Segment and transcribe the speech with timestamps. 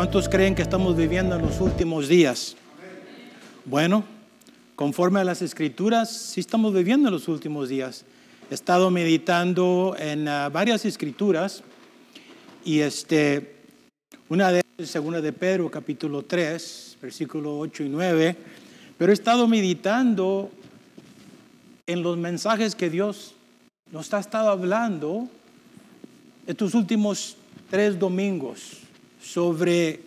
[0.00, 2.56] ¿Cuántos creen que estamos viviendo en los últimos días?
[3.66, 4.02] Bueno,
[4.74, 8.06] conforme a las escrituras, sí estamos viviendo en los últimos días.
[8.50, 11.62] He estado meditando en ah, varias escrituras
[12.64, 13.56] y este,
[14.30, 18.36] una de ellas, segunda de Pedro, capítulo 3, versículo 8 y 9,
[18.96, 20.50] pero he estado meditando
[21.86, 23.34] en los mensajes que Dios
[23.92, 25.28] nos ha estado hablando
[26.46, 27.36] estos últimos
[27.68, 28.79] tres domingos
[29.22, 30.00] sobre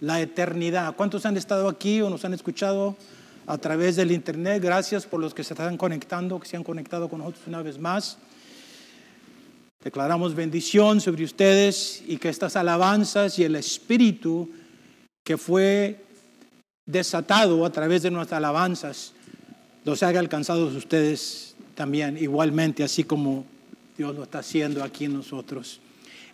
[0.00, 0.94] la eternidad.
[0.96, 2.96] ¿Cuántos han estado aquí o nos han escuchado
[3.46, 4.62] a través del internet?
[4.62, 7.78] Gracias por los que se están conectando, que se han conectado con nosotros una vez
[7.78, 8.18] más.
[9.82, 14.50] Declaramos bendición sobre ustedes y que estas alabanzas y el espíritu
[15.24, 16.04] que fue
[16.84, 19.12] desatado a través de nuestras alabanzas
[19.84, 23.46] los haya alcanzado ustedes también igualmente, así como
[23.96, 25.80] Dios lo está haciendo aquí en nosotros.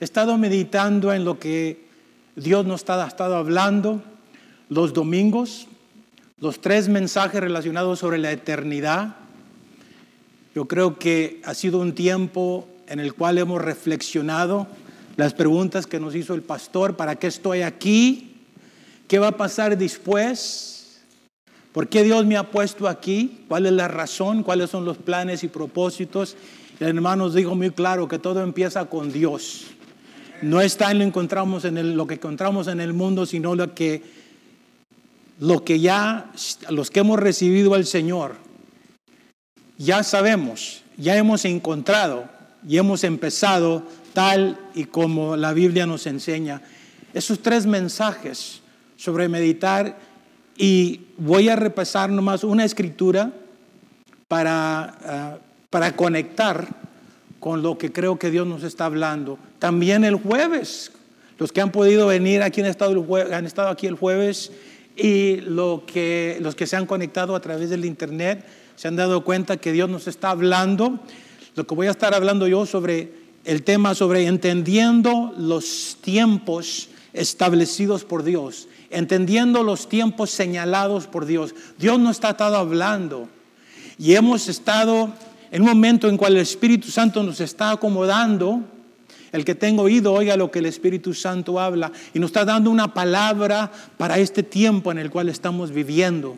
[0.01, 1.84] He estado meditando en lo que
[2.37, 4.03] Dios nos ha estado hablando
[4.69, 5.69] los domingos,
[6.41, 9.15] los tres mensajes relacionados sobre la eternidad.
[10.55, 14.67] Yo creo que ha sido un tiempo en el cual hemos reflexionado
[15.17, 18.35] las preguntas que nos hizo el pastor, ¿para qué estoy aquí?
[19.07, 21.03] ¿Qué va a pasar después?
[21.73, 23.45] ¿Por qué Dios me ha puesto aquí?
[23.47, 24.43] ¿Cuál es la razón?
[24.43, 26.37] ¿Cuáles son los planes y propósitos?
[26.81, 29.67] El hermano nos dijo muy claro que todo empieza con Dios.
[30.45, 34.03] No está en lo, encontramos en lo que encontramos en el mundo, sino lo que,
[35.41, 36.31] lo que ya,
[36.69, 38.37] los que hemos recibido al Señor,
[39.79, 42.29] ya sabemos, ya hemos encontrado
[42.69, 46.61] y hemos empezado tal y como la Biblia nos enseña.
[47.15, 48.61] Esos tres mensajes
[48.97, 49.99] sobre meditar
[50.59, 53.33] y voy a repasar nomás una escritura
[54.29, 55.39] para, ah,
[55.71, 56.84] para conectar
[57.45, 59.39] con lo que creo que Dios nos está hablando.
[59.59, 60.93] También el jueves,
[61.39, 64.51] los que han podido venir aquí han estado, han estado aquí el jueves
[64.97, 68.47] y lo que, los que se han conectado a través del internet
[68.77, 71.01] se han dado cuenta que Dios nos está hablando
[71.55, 73.13] lo que voy a estar hablando yo sobre
[73.45, 81.55] el tema sobre entendiendo los tiempos establecidos por Dios, entendiendo los tiempos señalados por Dios.
[81.77, 83.29] Dios nos ha estado hablando
[83.99, 85.13] y hemos estado
[85.55, 88.61] en un momento en cual el Espíritu Santo nos está acomodando.
[89.31, 92.73] El que tenga oído, oiga lo que el Espíritu Santo habla y nos está dando
[92.73, 96.37] una palabra para este tiempo en el cual estamos viviendo.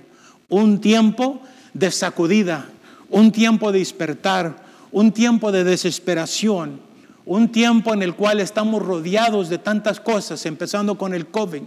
[0.50, 1.40] Un tiempo
[1.72, 2.66] de sacudida,
[3.08, 4.62] un tiempo de despertar,
[4.92, 6.78] un tiempo de desesperación,
[7.24, 11.62] un tiempo en el cual estamos rodeados de tantas cosas, empezando con el COVID,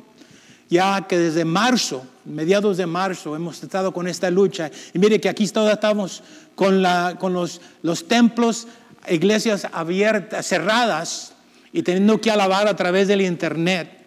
[0.69, 4.69] ya que desde marzo, mediados de marzo, hemos estado con esta lucha.
[4.93, 6.23] Y mire que aquí estamos
[6.55, 8.67] con, los templos,
[9.07, 11.33] iglesias abiertas, cerradas,
[11.71, 13.97] y teniendo que alabar a través del internet.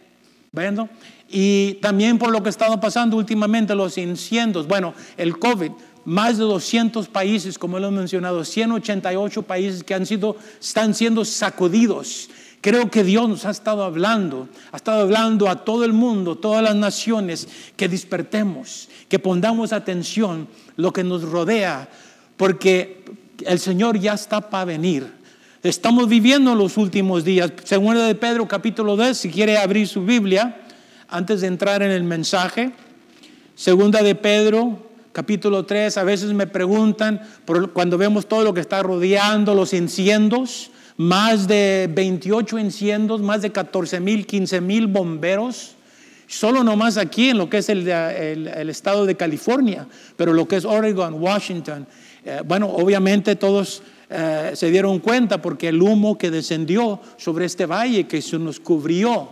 [0.52, 0.88] ¿Viendo?
[1.28, 4.68] Y también por lo que ha estado pasando últimamente, los incendios.
[4.68, 5.72] Bueno, el COVID
[6.04, 11.24] más de 200 países, como lo he mencionado, 188 países que han sido, están siendo
[11.24, 12.28] sacudidos.
[12.62, 16.62] Creo que Dios nos ha estado hablando, ha estado hablando a todo el mundo, todas
[16.62, 20.46] las naciones, que despertemos, que pongamos atención
[20.76, 21.88] lo que nos rodea,
[22.36, 23.04] porque
[23.44, 25.12] el Señor ya está para venir.
[25.64, 27.52] Estamos viviendo los últimos días.
[27.64, 30.60] Segunda de Pedro capítulo 2, si quiere abrir su Biblia,
[31.08, 32.70] antes de entrar en el mensaje.
[33.56, 34.78] Segunda de Pedro
[35.12, 37.20] capítulo 3, a veces me preguntan,
[37.72, 43.50] cuando vemos todo lo que está rodeando los incendios, más de 28 incendios, más de
[43.50, 45.76] 14 mil, 15 mil bomberos,
[46.26, 47.88] solo nomás aquí en lo que es el,
[48.68, 49.86] estado de California,
[50.16, 51.86] pero lo que es Oregon, Washington,
[52.24, 57.66] eh, bueno, obviamente todos eh, se dieron cuenta porque el humo que descendió sobre este
[57.66, 59.28] valle que se nos cubrió,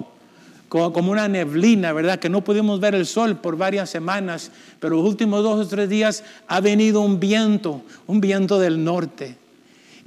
[0.70, 2.20] como una neblina, ¿verdad?
[2.20, 5.88] Que no pudimos ver el sol por varias semanas, pero los últimos dos o tres
[5.88, 9.36] días ha venido un viento, un viento del norte,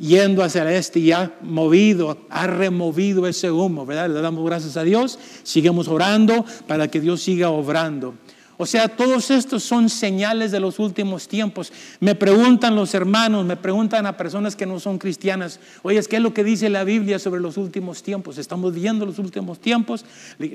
[0.04, 4.10] yendo hacia el este y ha movido, ha removido ese humo, ¿verdad?
[4.10, 8.14] Le damos gracias a Dios, seguimos orando para que Dios siga obrando.
[8.58, 11.74] O sea, todos estos son señales de los últimos tiempos.
[12.00, 16.22] Me preguntan los hermanos, me preguntan a personas que no son cristianas, oye, ¿qué es
[16.22, 18.38] lo que dice la Biblia sobre los últimos tiempos?
[18.38, 20.06] ¿Estamos viendo los últimos tiempos?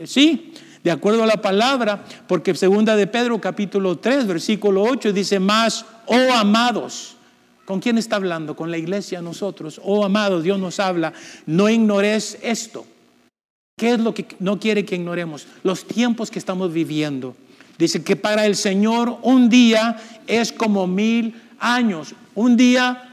[0.05, 0.53] sí,
[0.85, 5.85] de acuerdo a la palabra, porque segunda de Pedro capítulo 3, versículo 8 dice, más,
[6.07, 7.18] oh amados.
[7.69, 8.57] ¿Con quién está hablando?
[8.57, 9.79] Con la iglesia, nosotros.
[9.85, 11.13] Oh amados, Dios nos habla,
[11.45, 12.87] no ignores esto.
[13.77, 15.47] ¿Qué es lo que no quiere que ignoremos?
[15.65, 17.37] Los tiempos que estamos viviendo.
[17.77, 22.15] Dice que para el Señor un día es como mil años.
[22.35, 23.11] Un día,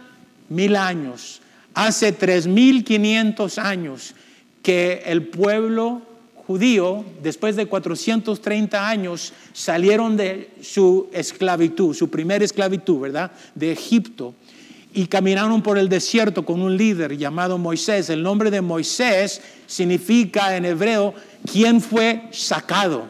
[0.47, 1.41] mil años.
[1.73, 4.15] Hace tres mil quinientos años
[4.63, 6.01] que el pueblo
[6.47, 13.31] judío, después de 430 años, salieron de su esclavitud, su primera esclavitud, ¿verdad?
[13.53, 14.33] De Egipto.
[14.95, 18.09] Y caminaron por el desierto con un líder llamado Moisés.
[18.09, 21.13] El nombre de Moisés significa en hebreo
[21.51, 23.07] quién fue sacado.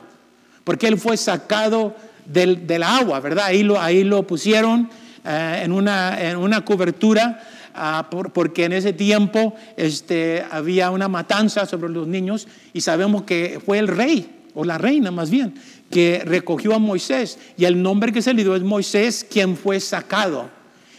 [0.65, 1.95] Porque él fue sacado
[2.25, 3.45] del, agua, ¿verdad?
[3.45, 4.89] Ahí lo, ahí lo pusieron
[5.23, 7.39] eh, en, una, en una cobertura
[7.77, 13.59] Ah, porque en ese tiempo este, había una matanza sobre los niños y sabemos que
[13.65, 15.55] fue el rey, o la reina más bien,
[15.91, 17.37] que recogió a Moisés.
[17.57, 20.49] Y el nombre que se le dio es Moisés, quien fue sacado.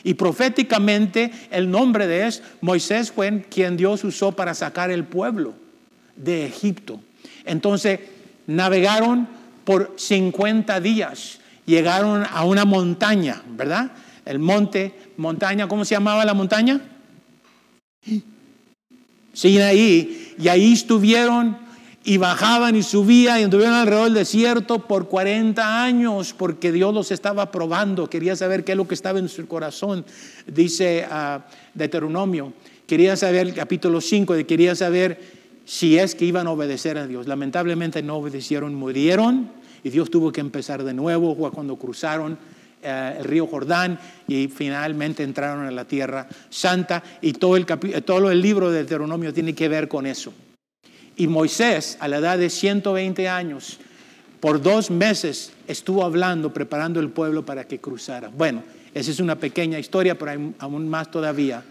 [0.07, 5.55] Y proféticamente el nombre de es Moisés fue quien Dios usó para sacar el pueblo
[6.15, 7.01] de Egipto.
[7.45, 7.99] Entonces
[8.47, 9.27] navegaron
[9.65, 13.91] por 50 días, llegaron a una montaña, ¿verdad?
[14.25, 16.81] El monte montaña, ¿cómo se llamaba la montaña?
[19.43, 21.59] ahí Y ahí estuvieron
[22.07, 27.11] y bajaban y subían y anduvieron alrededor del desierto por 40 años porque Dios los
[27.11, 30.05] estaba probando, quería saber qué es lo que estaba en su corazón,
[30.47, 31.41] dice uh,
[31.75, 32.53] Deuteronomio.
[32.87, 35.21] Quería saber, capítulo 5, quería saber
[35.65, 37.27] si es que iban a obedecer a Dios.
[37.27, 39.51] Lamentablemente no obedecieron, murieron
[39.83, 42.39] y Dios tuvo que empezar de nuevo cuando cruzaron
[42.85, 43.99] eh, el río Jordán
[44.29, 49.35] y finalmente entraron a la tierra santa y todo el, todo el libro de Deuteronomio
[49.35, 50.33] tiene que ver con eso.
[51.17, 53.79] Y Moisés, a la edad de 120 años,
[54.41, 58.29] por dos meses estuvo hablando, preparando el pueblo para que cruzara.
[58.29, 58.63] Bueno,
[58.95, 61.63] esa es una pequeña historia, pero hay aún más todavía.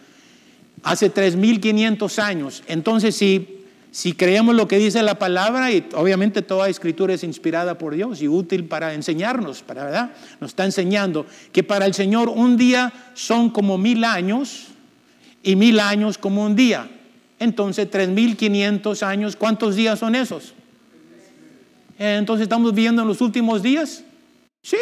[0.84, 3.56] Hace 3.500 años, entonces si
[3.96, 8.22] si creemos lo que dice la palabra, y obviamente toda escritura es inspirada por Dios
[8.22, 10.12] y útil para enseñarnos, para, ¿verdad?
[10.42, 14.66] Nos está enseñando que para el Señor un día son como mil años
[15.42, 16.90] y mil años como un día.
[17.40, 20.54] Entonces, tres mil quinientos años, ¿cuántos días son esos?
[21.98, 24.04] Entonces, ¿estamos viviendo en los últimos días?
[24.62, 24.78] Sí,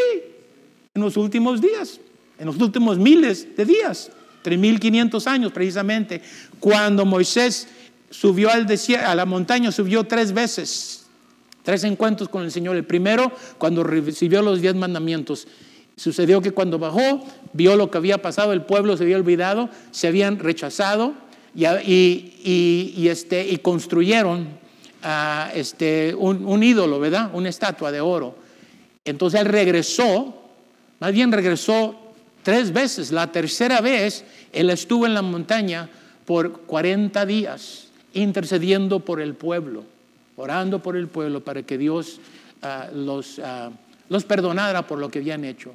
[0.93, 1.99] en los últimos días,
[2.37, 4.11] en los últimos miles de días,
[4.41, 6.21] tres mil quinientos años precisamente,
[6.59, 7.67] cuando Moisés
[8.09, 11.05] subió al desierto, a la montaña, subió tres veces,
[11.63, 12.75] tres encuentros con el Señor.
[12.75, 15.47] El primero, cuando recibió los diez mandamientos.
[15.95, 17.23] Sucedió que cuando bajó,
[17.53, 21.13] vio lo que había pasado, el pueblo se había olvidado, se habían rechazado
[21.55, 24.47] y, y, este, y construyeron
[25.53, 27.31] este, un, un ídolo, ¿verdad?
[27.33, 28.35] Una estatua de oro.
[29.05, 30.35] Entonces él regresó,
[30.99, 31.95] más bien regresó
[32.43, 33.11] tres veces.
[33.11, 35.89] La tercera vez él estuvo en la montaña
[36.25, 39.83] por 40 días intercediendo por el pueblo,
[40.35, 42.19] orando por el pueblo para que Dios
[42.93, 43.41] los,
[44.09, 45.73] los perdonara por lo que habían hecho.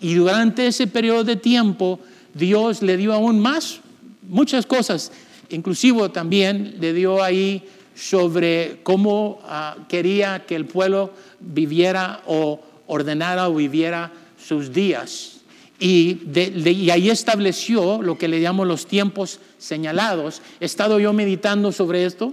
[0.00, 2.00] Y durante ese periodo de tiempo,
[2.32, 3.80] Dios le dio aún más,
[4.28, 5.12] muchas cosas,
[5.50, 7.62] inclusive también le dio ahí
[7.94, 15.40] sobre cómo ah, quería que el pueblo viviera o ordenara o viviera sus días.
[15.78, 20.40] Y, y, ahí estableció lo que le llamamos los tiempos señalados.
[20.60, 22.32] He estado yo meditando sobre esto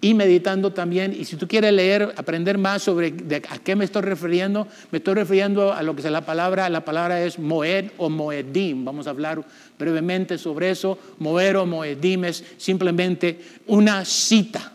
[0.00, 3.14] y meditando también, y si tú quieres leer, aprender más sobre
[3.48, 6.84] a qué me estoy refiriendo, me estoy refiriendo a lo que es la palabra, la
[6.84, 8.84] palabra es moed o moedim.
[8.84, 9.44] Vamos a hablar
[9.78, 10.98] brevemente sobre eso.
[11.18, 14.72] Moed o moedim es simplemente una cita.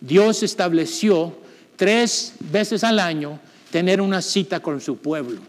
[0.00, 1.38] Dios estableció
[1.76, 3.38] tres veces al año
[3.70, 5.40] tener una cita con su pueblo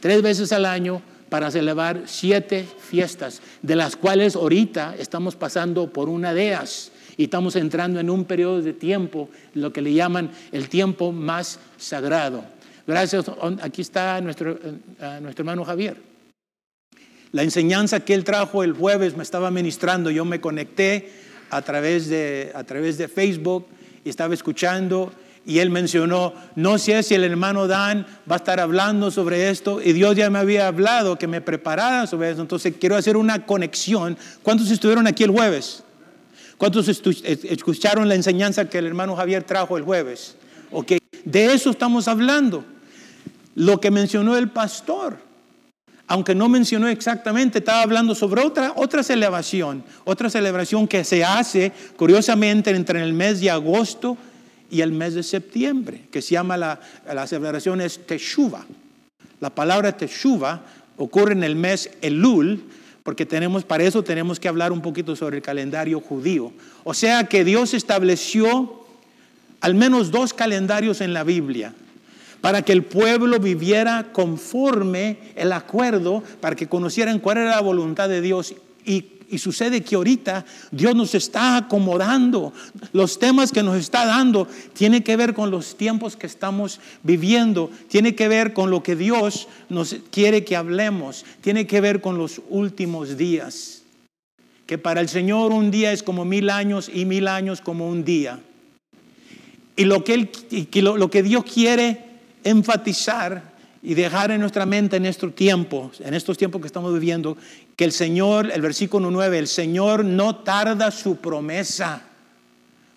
[0.00, 6.08] tres veces al año para celebrar siete fiestas, de las cuales ahorita estamos pasando por
[6.08, 10.30] una de ellas y estamos entrando en un periodo de tiempo, lo que le llaman
[10.52, 12.42] el tiempo más sagrado.
[12.86, 15.98] Gracias, aquí está nuestro, eh, nuestro hermano Javier.
[17.32, 21.12] La enseñanza que él trajo el jueves me estaba ministrando, yo me conecté
[21.50, 23.66] a través de, a través de Facebook
[24.02, 25.12] y estaba escuchando
[25.44, 29.82] y él mencionó, no sé si el hermano Dan va a estar hablando sobre esto
[29.82, 33.44] y Dios ya me había hablado que me preparara sobre eso, entonces quiero hacer una
[33.44, 34.16] conexión.
[34.42, 35.84] ¿Cuántos estuvieron aquí el jueves?
[36.60, 40.36] ¿Cuántos escucharon la enseñanza que el hermano Javier trajo el jueves?
[41.24, 42.66] De eso estamos hablando.
[43.54, 45.16] Lo que mencionó el pastor,
[46.06, 51.72] aunque no mencionó exactamente, estaba hablando sobre otra, otra celebración, otra celebración que se hace
[51.96, 54.18] curiosamente entre el mes de agosto
[54.70, 56.78] y el mes de septiembre, que se llama la,
[57.10, 58.66] la celebración es Teshuva.
[59.40, 60.60] La palabra Teshuva
[60.98, 62.62] ocurre en el mes Elul,
[63.10, 66.52] porque tenemos, para eso tenemos que hablar un poquito sobre el calendario judío.
[66.84, 68.84] O sea que Dios estableció
[69.60, 71.74] al menos dos calendarios en la Biblia
[72.40, 78.08] para que el pueblo viviera conforme el acuerdo, para que conocieran cuál era la voluntad
[78.08, 78.54] de Dios
[78.86, 82.52] y, Y sucede que ahorita Dios nos está acomodando.
[82.92, 87.70] Los temas que nos está dando tienen que ver con los tiempos que estamos viviendo,
[87.88, 92.18] tiene que ver con lo que Dios nos quiere que hablemos, tiene que ver con
[92.18, 93.82] los últimos días.
[94.66, 98.04] Que para el Señor un día es como mil años y mil años como un
[98.04, 98.40] día.
[99.76, 100.30] Y lo que, él,
[100.74, 102.04] lo que Dios quiere
[102.44, 103.50] enfatizar
[103.82, 107.36] y dejar en nuestra mente en estos tiempos, en estos tiempos que estamos viviendo,
[107.80, 112.02] que el Señor, el versículo 9, el Señor no tarda su promesa.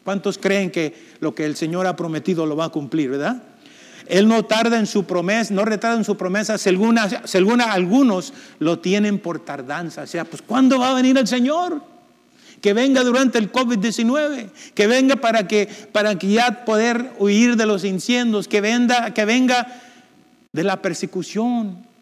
[0.03, 3.41] ¿Cuántos creen que lo que el Señor ha prometido lo va a cumplir, verdad?
[4.07, 6.97] Él no tarda en su promesa, no retarda en su promesa, según,
[7.61, 10.01] algunos lo tienen por tardanza.
[10.01, 11.81] O sea, pues ¿cuándo va a venir el Señor?
[12.59, 17.65] Que venga durante el COVID-19, que venga para que, para que ya poder huir de
[17.65, 19.65] los incendios, que venga, que venga
[20.51, 21.92] de la persecución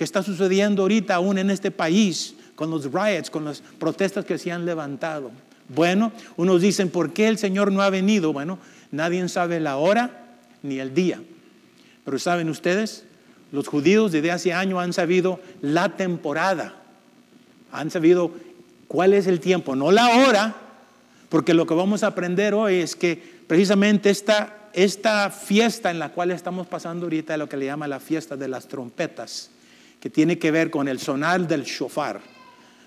[0.00, 4.38] que está sucediendo ahorita aún en este país, con los riots, con las protestas que
[4.38, 5.30] se han levantado.
[5.68, 8.32] Bueno, unos dicen, ¿por qué el Señor no ha venido?
[8.32, 8.58] Bueno,
[8.92, 11.20] nadie sabe la hora ni el día.
[12.02, 13.04] Pero saben ustedes,
[13.52, 16.76] los judíos desde hace años han sabido la temporada,
[17.70, 18.30] han sabido
[18.88, 20.56] cuál es el tiempo, no la hora,
[21.28, 26.10] porque lo que vamos a aprender hoy es que precisamente esta esta fiesta en la
[26.10, 29.50] cual estamos pasando ahorita es lo que le llama la fiesta de las trompetas,
[30.00, 32.20] que tiene que ver con el sonar del shofar.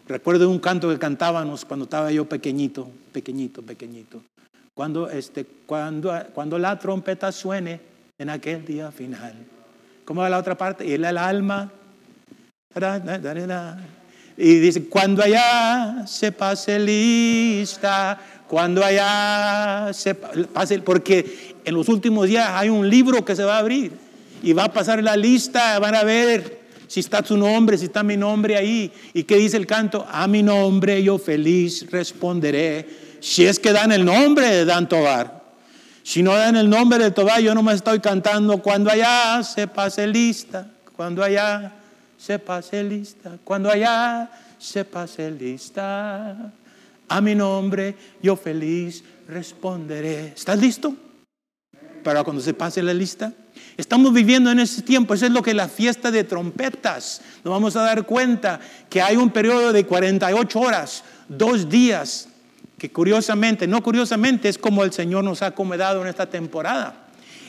[0.07, 4.21] Recuerdo un canto que cantábamos cuando estaba yo pequeñito, pequeñito, pequeñito.
[4.73, 7.79] Cuando, este, cuando, cuando la trompeta suene
[8.17, 9.33] en aquel día final.
[10.03, 10.85] ¿Cómo va la otra parte?
[10.85, 11.71] Y el alma.
[14.35, 22.27] Y dice, cuando allá se pase lista, cuando allá se pase, porque en los últimos
[22.27, 23.91] días hay un libro que se va a abrir
[24.41, 26.62] y va a pasar la lista, van a ver
[26.93, 28.91] si está su nombre, si está mi nombre ahí.
[29.15, 30.05] ¿Y qué dice el canto?
[30.11, 32.87] A mi nombre yo feliz responderé.
[33.19, 35.41] Si es que dan el nombre de Dan Tobar.
[36.03, 39.65] Si no dan el nombre de Tobar, yo no me estoy cantando cuando allá se
[39.67, 41.73] pase lista, cuando allá
[42.15, 46.51] se pase lista, cuando allá se pase lista.
[47.09, 50.33] A mi nombre yo feliz responderé.
[50.35, 50.95] ¿Estás listo?
[52.03, 53.33] para cuando se pase la lista.
[53.75, 57.21] Estamos viviendo en ese tiempo, eso es lo que es la fiesta de trompetas.
[57.43, 62.29] Nos vamos a dar cuenta que hay un periodo de 48 horas, dos días,
[62.77, 67.07] que curiosamente, no curiosamente, es como el Señor nos ha acomodado en esta temporada.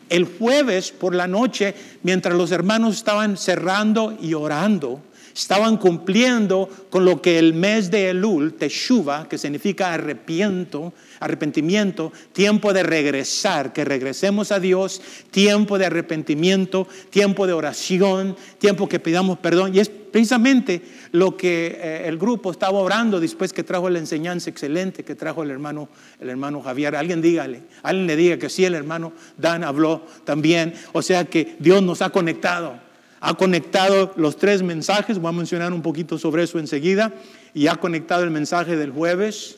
[0.08, 5.02] El jueves por la noche, mientras los hermanos estaban cerrando y orando,
[5.34, 12.72] estaban cumpliendo con lo que el mes de Elul, Teshuva, que significa arrepiento, arrepentimiento, tiempo
[12.72, 19.38] de regresar, que regresemos a Dios, tiempo de arrepentimiento, tiempo de oración, tiempo que pidamos
[19.38, 19.74] perdón.
[19.74, 24.48] Y es precisamente lo que eh, el grupo estaba orando después que trajo la enseñanza
[24.48, 25.88] excelente que trajo el hermano,
[26.20, 26.94] el hermano Javier.
[26.94, 30.74] Alguien dígale, alguien le diga que sí, el hermano Dan habló también.
[30.92, 32.78] O sea que Dios nos ha conectado
[33.26, 37.14] ha conectado los tres mensajes, voy a mencionar un poquito sobre eso enseguida,
[37.54, 39.56] y ha conectado el mensaje del jueves.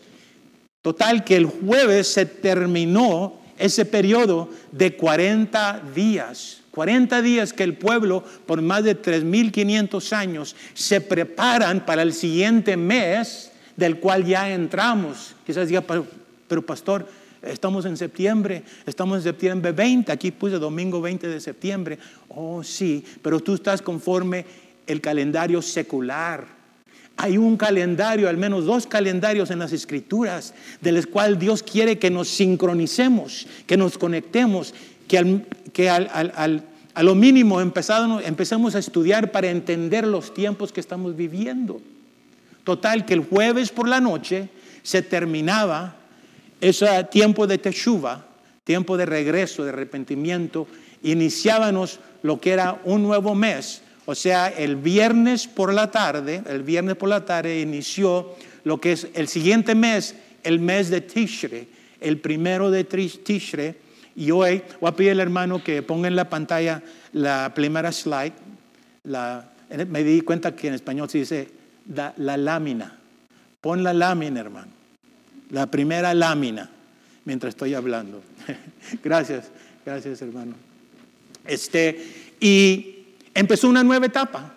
[0.82, 6.60] Total que el jueves se terminó ese periodo de 40 días.
[6.70, 12.76] 40 días que el pueblo, por más de 3.500 años, se preparan para el siguiente
[12.76, 15.34] mes del cual ya entramos.
[15.44, 15.82] Quizás diga,
[16.46, 17.08] pero pastor,
[17.46, 21.98] Estamos en septiembre, estamos en septiembre 20, aquí puse domingo 20 de septiembre.
[22.28, 24.44] Oh, sí, pero tú estás conforme
[24.86, 26.46] el calendario secular.
[27.16, 31.98] Hay un calendario, al menos dos calendarios en las escrituras, de los cuales Dios quiere
[31.98, 34.74] que nos sincronicemos, que nos conectemos,
[35.08, 35.40] que,
[35.72, 41.80] que a lo mínimo empecemos a estudiar para entender los tiempos que estamos viviendo.
[42.64, 44.48] Total, que el jueves por la noche
[44.82, 45.96] se terminaba
[46.60, 48.26] ese tiempo de teshuva,
[48.64, 50.66] tiempo de regreso, de arrepentimiento,
[51.02, 53.82] iniciábamos lo que era un nuevo mes.
[54.06, 58.34] O sea, el viernes por la tarde, el viernes por la tarde inició
[58.64, 61.68] lo que es el siguiente mes, el mes de Tishre,
[62.00, 63.76] el primero de Tishre.
[64.14, 66.82] Y hoy voy a pedir al hermano que ponga en la pantalla
[67.12, 68.32] la primera slide.
[69.88, 71.48] me di cuenta que en español se dice
[71.94, 72.98] la lámina.
[73.60, 74.75] Pon la lámina, hermano
[75.50, 76.70] la primera lámina
[77.24, 78.22] mientras estoy hablando.
[79.02, 79.50] gracias,
[79.84, 80.54] gracias hermano.
[81.44, 84.54] Este, y empezó una nueva etapa.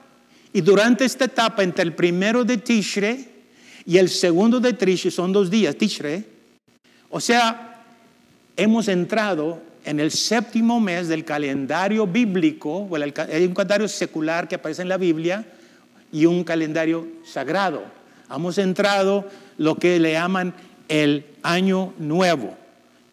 [0.51, 3.29] Y durante esta etapa, entre el primero de Tishre
[3.85, 6.23] y el segundo de Tishre, son dos días, Tishre,
[7.09, 7.83] o sea,
[8.55, 12.87] hemos entrado en el séptimo mes del calendario bíblico,
[13.31, 15.45] hay un calendario secular que aparece en la Biblia
[16.11, 17.83] y un calendario sagrado.
[18.33, 19.27] hemos entrado
[19.57, 20.53] lo que le llaman
[20.89, 22.57] el año nuevo.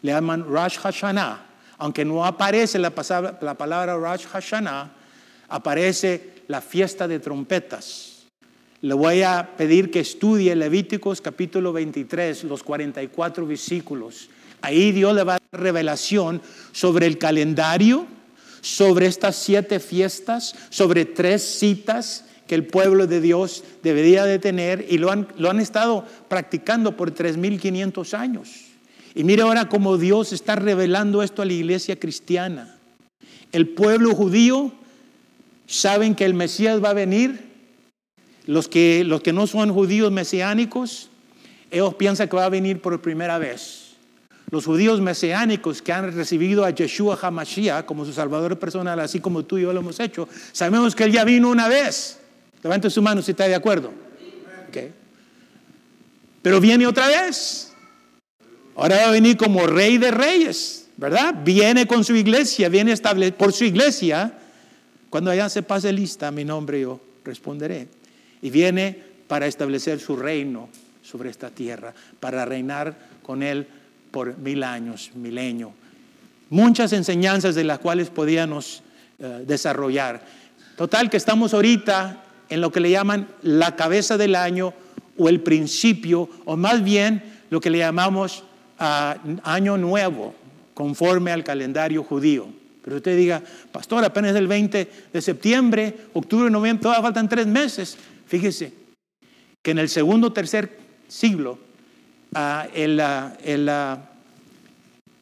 [0.01, 1.45] Le llaman Rosh Hashanah.
[1.77, 2.91] Aunque no aparece la,
[3.41, 4.91] la palabra Rosh Hashanah,
[5.47, 8.25] aparece la fiesta de trompetas.
[8.81, 14.29] Le voy a pedir que estudie Levíticos capítulo 23, los 44 versículos.
[14.61, 16.41] Ahí Dios le va a dar revelación
[16.71, 18.07] sobre el calendario,
[18.61, 24.85] sobre estas siete fiestas, sobre tres citas que el pueblo de Dios debería de tener
[24.89, 28.49] y lo han, lo han estado practicando por 3.500 años.
[29.13, 32.77] Y mire ahora cómo Dios está revelando esto a la iglesia cristiana.
[33.51, 34.71] El pueblo judío
[35.65, 37.47] saben que el Mesías va a venir.
[38.45, 41.09] Los que, los que no son judíos mesiánicos,
[41.69, 43.87] ellos piensan que va a venir por primera vez.
[44.49, 49.43] Los judíos mesiánicos que han recibido a Yeshua HaMashiach como su salvador personal, así como
[49.43, 52.16] tú y yo lo hemos hecho, sabemos que él ya vino una vez.
[52.63, 53.91] Levante su mano si está de acuerdo.
[56.41, 57.73] Pero viene otra vez.
[58.75, 61.35] Ahora va a venir como rey de reyes, ¿verdad?
[61.43, 62.95] Viene con su iglesia, viene
[63.37, 64.31] por su iglesia.
[65.09, 67.87] Cuando allá se pase lista, mi nombre yo responderé.
[68.41, 68.97] Y viene
[69.27, 70.69] para establecer su reino
[71.01, 73.67] sobre esta tierra, para reinar con él
[74.11, 75.73] por mil años, milenio.
[76.49, 78.83] Muchas enseñanzas de las cuales podíamos
[79.19, 80.23] eh, desarrollar.
[80.77, 84.73] Total que estamos ahorita en lo que le llaman la cabeza del año
[85.17, 88.43] o el principio, o más bien lo que le llamamos
[88.79, 90.33] ah, año nuevo,
[90.73, 92.47] conforme al calendario judío.
[92.83, 97.97] Pero usted diga, pastor, apenas el 20 de septiembre, octubre, noviembre, todavía faltan tres meses.
[98.27, 98.73] Fíjese
[99.61, 100.77] que en el segundo o tercer
[101.07, 101.67] siglo
[102.33, 103.37] Ah, el, ah,
[103.69, 103.97] ah,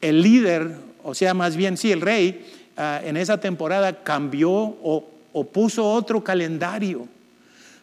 [0.00, 2.44] el, líder, o sea, más bien sí, el rey,
[2.76, 7.08] en esa temporada cambió o, o puso otro calendario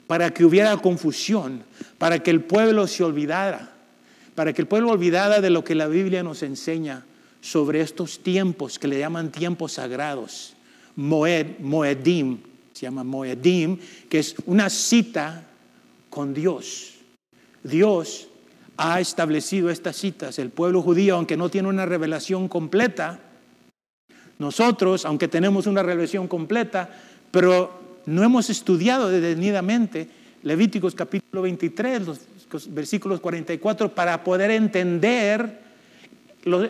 [0.08, 1.64] para que hubiera confusión,
[1.98, 3.74] para que el pueblo se olvidara,
[4.36, 7.06] para que el pueblo olvidara de lo que la Biblia nos enseña
[7.42, 10.56] sobre estos tiempos que le llaman tiempos sagrados.
[10.96, 12.40] Moed, Moedim,
[12.74, 13.78] se llama Moedim,
[14.10, 15.44] que es una cita
[16.10, 16.94] con Dios.
[17.64, 18.28] Dios
[18.78, 20.40] ha establecido estas citas.
[20.40, 23.20] El pueblo judío, aunque no tiene una revelación completa,
[24.40, 26.90] nosotros, aunque tenemos una revelación completa,
[27.32, 30.10] pero no hemos estudiado detenidamente
[30.44, 32.20] Levíticos capítulo 23, los
[32.74, 35.62] versículos 44, para poder entender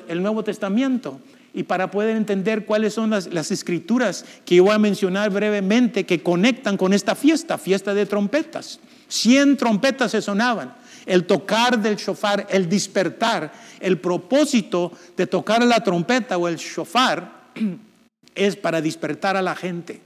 [0.08, 1.20] el Nuevo Testamento
[1.56, 6.22] y para poder entender cuáles son las, las, escrituras que voy a mencionar brevemente que
[6.22, 8.80] conectan con esta fiesta, fiesta de trompetas.
[9.08, 15.84] Cien trompetas se sonaban el tocar del shofar, el despertar, el propósito de tocar la
[15.84, 17.50] trompeta o el shofar
[18.36, 20.02] es para despertar a la gente,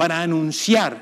[0.00, 0.96] para anunciar,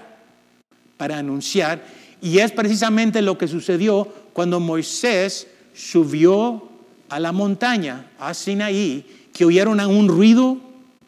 [0.96, 1.84] para anunciar.
[2.20, 6.68] Y es precisamente lo que sucedió cuando Moisés subió
[7.08, 10.58] a la montaña, a Sinaí, que oyeron un ruido,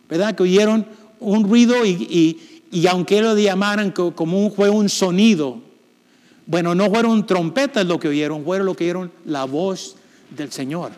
[0.08, 0.36] ¿verdad?
[0.36, 0.86] Que oyeron
[1.18, 2.38] un ruido y,
[2.70, 5.60] y aunque lo llamaran como un, fue un sonido,
[6.46, 9.96] bueno, no fueron trompetas lo que oyeron, fueron lo que oyeron la voz
[10.30, 10.92] del Señor.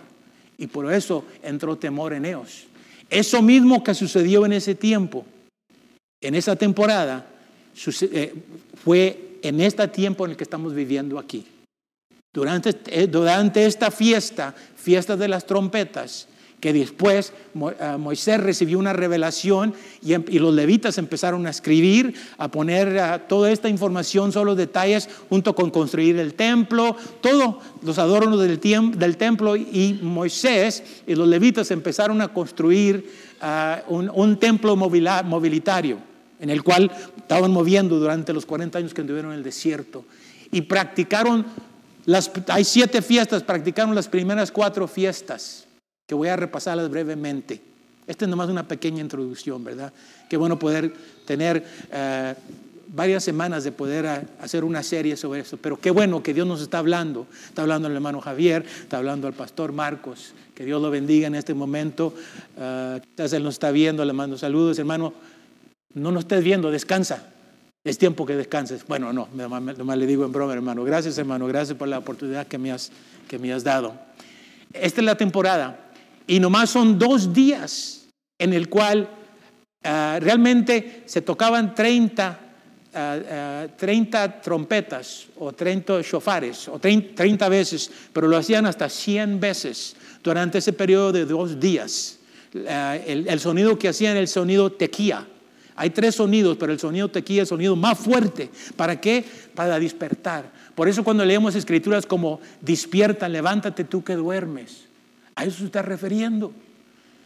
[0.59, 2.65] Y por eso entró temor en ellos.
[3.09, 5.25] Eso mismo que sucedió en ese tiempo,
[6.23, 7.27] en esa temporada,
[8.03, 8.35] eh,
[8.83, 11.45] fue en este tiempo en el que estamos viviendo aquí.
[12.33, 16.29] Durante, eh, durante esta fiesta, fiesta de las trompetas,
[16.61, 19.75] que después eh, Moisés recibió una revelación
[20.07, 25.57] em, y, los levitas empezaron a escribir, a poner toda esta información, solo detalles, junto
[25.57, 32.21] con construir el templo, todos los adornos del, templo y Moisés y los levitas empezaron
[32.23, 33.11] a construir
[33.43, 36.12] eh, un, templo movilitario
[36.43, 40.05] en el cual estaban moviendo durante los 40 años que anduvieron en el desierto
[40.51, 41.47] y practicaron,
[42.05, 45.67] las, hay siete fiestas, practicaron las primeras cuatro fiestas
[46.05, 47.63] que voy a repasarlas brevemente.
[48.09, 49.93] Esta es nomás una pequeña introducción, ¿verdad?
[50.29, 50.93] Qué bueno poder
[51.25, 52.35] tener eh,
[52.89, 56.47] varias semanas de poder eh, hacer una serie sobre esto, pero qué bueno que Dios
[56.47, 57.29] nos está hablando.
[57.47, 61.37] Está hablando el hermano Javier, está hablando el pastor Marcos, que Dios lo bendiga en
[61.37, 62.13] este momento.
[62.57, 65.15] Uh, quizás él nos está viendo, le mando saludos, hermano.
[65.95, 67.33] No nos estés viendo, descansa.
[67.85, 68.87] Es tiempo que descanses.
[68.87, 70.85] Bueno, no, nomás, le digo en broma, hermano.
[70.85, 71.47] Gracias, hermano.
[71.49, 72.93] Gracias por la oportunidad que me has,
[73.29, 73.95] que me has dado.
[74.73, 75.91] Esta es la temporada
[76.27, 78.07] y nomás son dos días
[78.39, 79.09] en el cual
[79.85, 82.41] ah, realmente se tocaban 30,
[82.93, 89.41] 30 ah, ah, trompetas o 30 shofares o 30, veces, pero lo hacían hasta 100
[89.41, 92.19] veces durante ese periodo de dos días.
[92.55, 95.27] El, el, sonido que hacían, el sonido tequía,
[95.75, 98.51] Hay tres sonidos, pero el sonido tequila es el sonido más fuerte.
[98.77, 99.25] ¿Para qué?
[99.55, 100.51] Para despertar.
[100.75, 104.85] Por eso cuando leemos escrituras como despierta, levántate tú que duermes,
[105.35, 106.53] a eso se está refiriendo.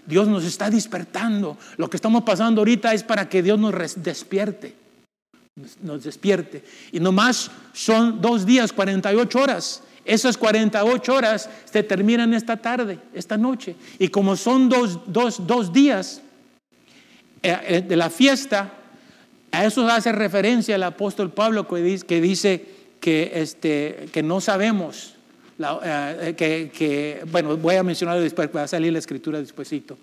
[0.07, 1.59] Dios nos está despertando.
[1.77, 4.77] Lo que estamos pasando ahorita es para que Dios nos despierte.
[5.83, 6.65] Nos despierte.
[6.93, 9.83] Y nomás son dos días, 48 horas.
[10.05, 13.75] Esas 48 horas se terminan esta tarde, esta noche.
[13.99, 16.26] Y como son dos, dos días eh, eh,
[17.47, 18.73] de la fiesta,
[19.53, 25.17] a eso hace referencia el apóstol Pablo que dice que, que, este, que no sabemos
[25.59, 29.97] eh, que, bueno, voy a mencionarlo después, va a salir la escritura despuesito.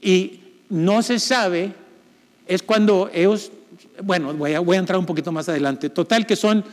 [0.00, 1.72] Y no se sabe,
[2.46, 3.50] es cuando ellos,
[4.02, 6.64] bueno, voy a, voy a entrar un poquito más adelante, total que son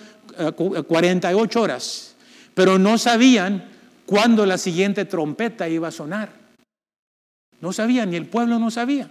[0.88, 2.16] 48 eh, horas,
[2.54, 3.70] pero no sabían
[4.06, 6.30] cuándo la siguiente trompeta iba a sonar.
[7.62, 9.10] No sabían, ni el pueblo no sabía.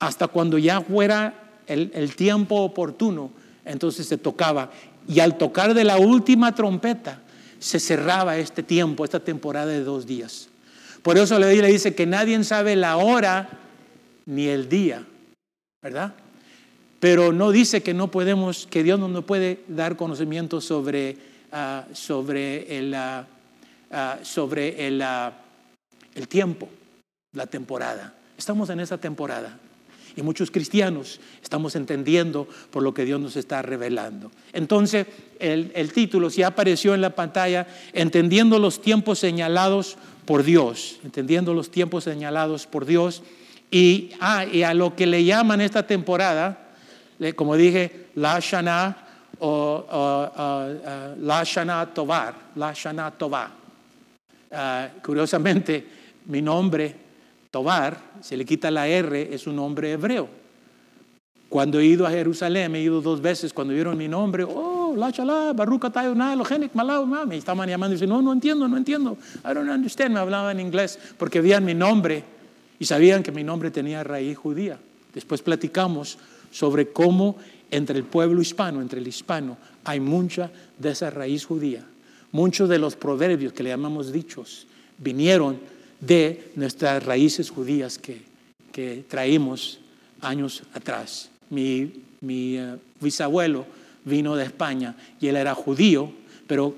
[0.00, 3.30] Hasta cuando ya fuera el, el tiempo oportuno,
[3.64, 4.70] entonces se tocaba.
[5.06, 7.22] Y al tocar de la última trompeta,
[7.58, 10.48] se cerraba este tiempo, esta temporada de dos días.
[11.02, 13.48] Por eso le dice que nadie sabe la hora
[14.26, 15.04] ni el día,
[15.82, 16.14] ¿verdad?
[17.00, 21.16] Pero no dice que no podemos, que Dios no nos puede dar conocimiento sobre,
[21.52, 23.26] ah, sobre, el, ah,
[23.90, 25.02] ah, sobre el,
[26.14, 26.68] el tiempo,
[27.32, 28.14] la temporada.
[28.36, 29.58] Estamos en esa temporada.
[30.16, 34.30] Y muchos cristianos estamos entendiendo por lo que Dios nos está revelando.
[34.52, 35.06] Entonces,
[35.38, 41.70] el, título si apareció en la pantalla, Entendiendo los tiempos señalados por Dios, entendiendo los
[41.70, 43.22] tiempos señalados por Dios.
[43.70, 46.68] Y, ah, y a lo que le llaman esta temporada,
[47.34, 48.96] como dije, la Shana
[49.40, 49.84] o,
[51.20, 53.50] la Shana Tovar, la Shana Tovar.
[54.50, 55.86] Ah, curiosamente,
[56.26, 57.07] mi nombre
[57.50, 60.28] Tobar, se le quita la R, es un nombre hebreo.
[61.48, 65.10] Cuando he ido a Jerusalén, he ido dos veces, cuando vieron mi nombre, oh, la
[65.10, 65.54] chala,
[66.46, 70.12] genik, malau, me estaban llamando y dicen, no, no entiendo, no entiendo, I don't understand,
[70.12, 72.22] me hablaban en inglés, porque veían mi nombre
[72.78, 74.78] y sabían que mi nombre tenía raíz judía.
[75.14, 76.18] Después platicamos
[76.50, 77.36] sobre cómo
[77.70, 81.82] entre el pueblo hispano, entre el hispano, hay mucha de esa raíz judía.
[82.30, 84.66] Muchos de los proverbios que le llamamos dichos
[84.98, 85.58] vinieron
[86.00, 88.22] de nuestras raíces judías que,
[88.72, 89.80] que traímos
[90.20, 91.30] años atrás.
[91.50, 93.66] Mi, mi eh, bisabuelo
[94.04, 96.12] vino de España y él era judío,
[96.46, 96.74] pero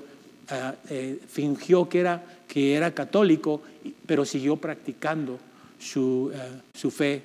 [0.49, 3.61] eh, eh, fingió que era, que era católico,
[4.05, 5.39] pero siguió practicando
[5.79, 6.31] su,
[6.73, 7.23] su fe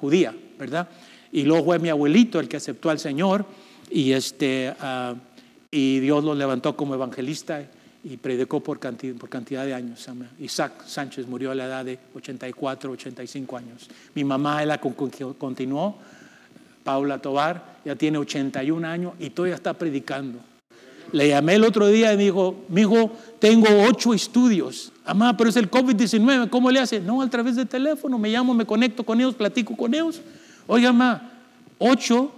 [0.00, 0.88] judía, ¿verdad?
[1.30, 3.46] Y luego fue mi abuelito el que aceptó al Señor
[3.90, 5.14] y, este, ah,
[5.70, 7.64] y Dios lo levantó como evangelista
[8.04, 10.06] y predicó por cantidad, por cantidad de años.
[10.38, 13.88] Isaac Sánchez murió a la edad de 84, 85 años.
[14.14, 15.96] Mi mamá, la continuó,
[16.82, 20.40] Paula Tobar, ya tiene 81 años y todavía está predicando.
[21.12, 24.92] Le llamé el otro día y me dijo, mi hijo, tengo ocho estudios.
[25.06, 27.00] Mamá, pero es el COVID-19, ¿cómo le hace?
[27.00, 30.22] No, a través de teléfono, me llamo, me conecto con ellos, platico con ellos.
[30.66, 31.30] Oye, mamá,
[31.78, 32.32] ocho,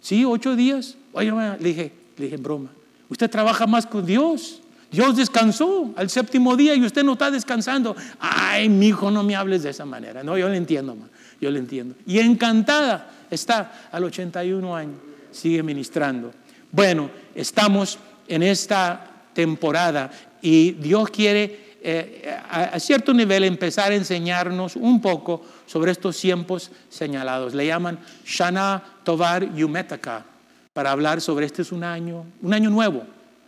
[0.00, 0.96] sí, ocho días.
[1.12, 2.70] Oye, mamá, le dije, le dije en broma,
[3.08, 4.60] usted trabaja más con Dios.
[4.90, 7.96] Dios descansó al séptimo día y usted no está descansando.
[8.20, 10.22] Ay, mi hijo, no me hables de esa manera.
[10.22, 10.96] No, yo le entiendo,
[11.40, 11.94] yo le entiendo.
[12.06, 14.96] Y encantada está al 81 años,
[15.32, 16.32] sigue ministrando.
[16.70, 24.76] Bueno, estamos en esta temporada y Dios quiere eh, a, cierto nivel empezar a enseñarnos
[24.76, 27.54] un poco sobre estos tiempos señalados.
[27.54, 30.24] Le llaman Shana Tovar Yumetaka
[30.72, 33.02] para hablar sobre este es un año, un año nuevo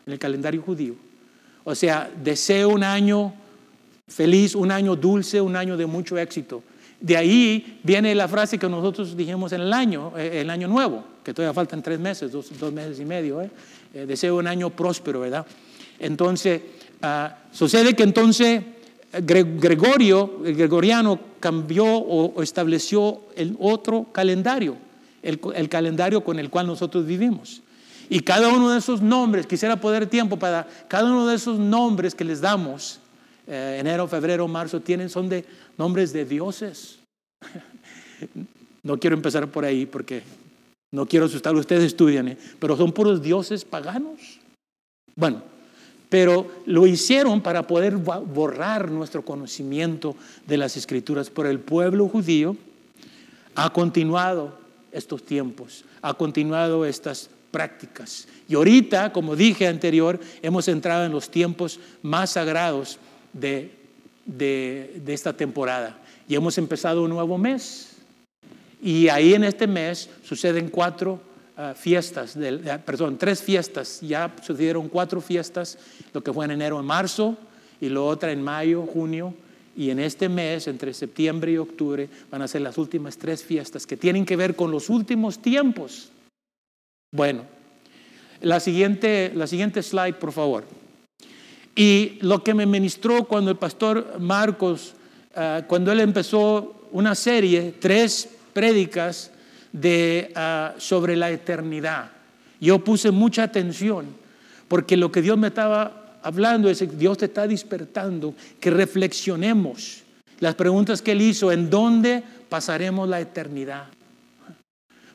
[0.07, 1.08] en el calendario judío
[1.69, 3.35] o sea, deseo un año
[4.07, 6.63] feliz, un año dulce, un año de mucho éxito.
[6.99, 11.05] De ahí viene la frase que nosotros dijimos en el año, eh, el año nuevo,
[11.23, 13.43] que todavía faltan tres meses, dos, meses y medio.
[13.43, 13.51] ¿eh?
[13.93, 15.45] Eh, deseo un año próspero, ¿verdad?
[15.99, 16.63] Entonces,
[17.03, 18.63] ah, sucede que entonces
[19.13, 24.77] Gregorio, el gregoriano, cambió o, estableció el otro calendario,
[25.23, 27.61] el calendario con el cual nosotros vivimos.
[28.09, 32.15] Y cada uno de esos nombres, quisiera poder tiempo para cada uno de esos nombres
[32.15, 33.01] que les damos,
[33.47, 35.45] eh, enero, febrero, marzo, tienen, son de
[35.77, 36.99] nombres de dioses.
[38.83, 40.23] no quiero empezar por ahí porque
[40.91, 42.39] no quiero asustar, ustedes estudian, ¿eh?
[42.59, 44.41] pero son puros dioses paganos.
[45.15, 45.43] Bueno,
[46.09, 50.17] pero lo hicieron para poder borrar nuestro conocimiento
[50.47, 51.29] de las escrituras.
[51.29, 52.57] Por el pueblo judío
[53.55, 54.59] ha continuado
[54.99, 58.29] estos tiempos, ha continuado estas prácticas.
[58.49, 62.99] Y ahorita, como dije anterior, hemos entrado en los tiempos más sagrados
[63.33, 63.73] de,
[64.27, 65.99] de, esta temporada.
[66.29, 67.97] Y hemos empezado un nuevo mes.
[68.83, 71.21] Y ahí en este mes suceden cuatro
[71.57, 72.37] ah, fiestas,
[72.85, 74.01] perdón, tres fiestas.
[74.03, 75.79] Ya sucedieron cuatro fiestas,
[76.13, 77.37] lo que fue en enero, en marzo,
[77.81, 79.35] y lo otra en mayo, junio.
[79.79, 83.87] Y en este mes, entre septiembre y octubre, van a ser las últimas tres fiestas
[83.87, 86.11] que tienen que ver con los últimos tiempos.
[87.13, 87.45] Bueno,
[88.41, 90.65] la siguiente, la siguiente slide, por favor.
[91.77, 94.95] Y lo que me ministró cuando el pastor Marcos,
[95.37, 99.31] ah, cuando él empezó una serie, tres prédicas
[99.71, 102.11] de, ah, sobre la eternidad.
[102.61, 104.07] Yo puse mucha atención
[104.67, 110.03] porque lo que Dios me estaba hablando es Dios te está despertando, que reflexionemos
[110.41, 113.87] las preguntas que Él hizo, en dónde pasaremos la eternidad.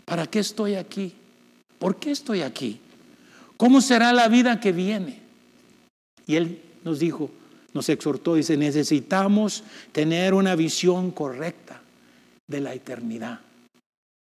[0.06, 1.14] ¿Para qué estoy aquí?
[1.78, 2.80] ¿Por qué estoy aquí?
[3.58, 5.22] ¿Cómo será la vida que viene?
[6.26, 7.30] Y Él nos dijo,
[7.74, 11.80] nos exhortó, dice, necesitamos tener una visión correcta
[12.48, 13.40] de la eternidad.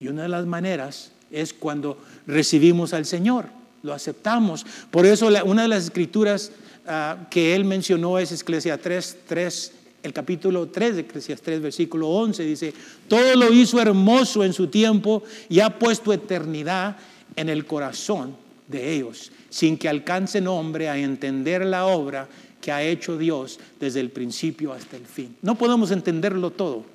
[0.02, 3.48] Y una de las maneras es cuando recibimos al Señor,
[3.84, 4.65] lo aceptamos.
[4.91, 6.52] Por eso una de las escrituras
[6.88, 9.72] ah, que él mencionó es Eclesiastes 3, 3,
[10.04, 12.74] el capítulo 3 de Eclesiastes 3, versículo 11, dice,
[13.08, 16.98] todo lo hizo hermoso en su tiempo y ha puesto eternidad
[17.36, 18.36] en el corazón
[18.67, 22.28] de ellos, sin que alcancen hombre a entender la obra
[22.62, 25.36] que ha hecho Dios desde el principio hasta el fin.
[25.41, 26.86] No podemos entenderlo todo,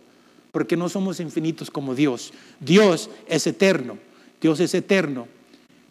[0.51, 2.33] porque no somos infinitos como Dios.
[2.59, 3.99] Dios es eterno,
[4.41, 5.29] Dios es eterno.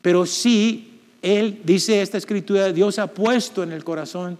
[0.02, 0.87] Pero sí,
[1.22, 4.38] Él, dice esta escritura, Dios ha puesto en el corazón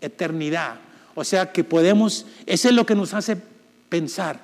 [0.00, 0.76] eternidad.
[1.14, 3.36] O sea que podemos, eso es lo que nos hace
[3.88, 4.40] pensar,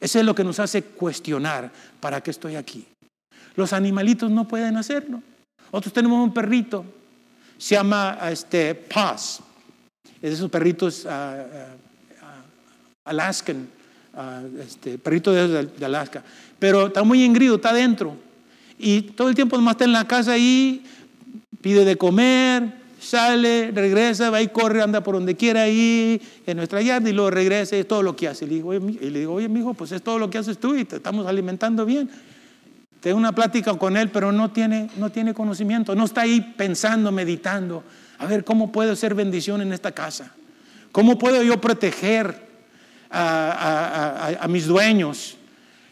[0.00, 2.86] eso es lo que nos hace cuestionar, ¿para qué estoy aquí?
[3.56, 5.22] Los animalitos no pueden hacerlo.
[5.72, 6.84] Nosotros tenemos un perrito,
[7.56, 9.40] se llama este, Paz.
[10.20, 11.08] Es de esos perritos uh,
[13.04, 13.68] Alaskan,
[14.60, 16.22] este, perrito de, Alaska.
[16.58, 18.16] Pero está muy ingrido, está adentro.
[18.78, 20.84] Y todo el tiempo nomás está en la casa ahí,
[21.62, 26.82] pide de comer, sale, regresa, va y corre, anda por donde quiera ahí, en nuestra
[26.82, 28.44] yarda, y luego regresa, es todo lo que hace.
[28.44, 30.58] Y le digo, oye, y le digo, oye, mijo, pues es todo lo que haces
[30.58, 32.10] tú y te estamos alimentando bien.
[33.00, 37.10] Tengo una plática con él, pero no tiene, no tiene conocimiento, no está ahí pensando,
[37.10, 37.82] meditando.
[38.18, 40.32] A ver, ¿cómo puedo ser bendición en esta casa?
[40.92, 42.48] ¿Cómo puedo yo proteger
[43.10, 45.36] a, mis dueños?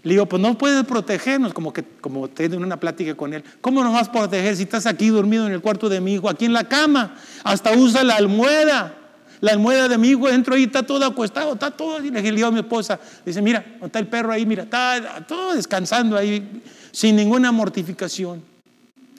[0.03, 3.45] Le digo, pues no puedes protegernos, como que como tengo una plática con él.
[3.61, 6.29] ¿Cómo nos vas a proteger si estás aquí dormido en el cuarto de mi hijo,
[6.29, 7.17] aquí en la cama?
[7.45, 8.97] Hasta usa la almohada.
[9.41, 12.03] La almohada de mi hijo dentro ahí está todo acostado, está todo.
[12.05, 15.55] Y le digo a mi esposa, dice, mira, está el perro ahí, mira, está todo
[15.55, 18.43] descansando ahí, sin ninguna mortificación.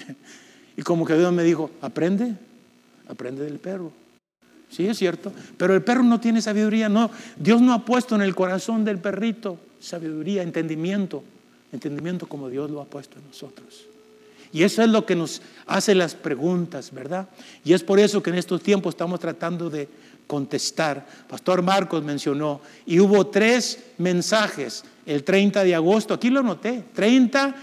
[0.78, 2.34] Y como que Dios me dijo, aprende,
[3.08, 3.92] aprende del perro.
[4.72, 5.34] Sí, es cierto.
[5.58, 6.88] Pero el perro no tiene sabiduría.
[6.88, 11.24] No, Dios no ha puesto en el corazón del perrito sabiduría, entendimiento.
[11.74, 13.86] Entendimiento como Dios lo ha puesto en nosotros.
[14.54, 17.28] Y eso es lo que nos hace las preguntas, ¿verdad?
[17.64, 19.88] Y es por eso que en estos tiempos estamos tratando de
[20.28, 21.06] contestar.
[21.30, 27.56] Pastor Marcos mencionó, y hubo tres mensajes el 30 de agosto, aquí lo noté, 30,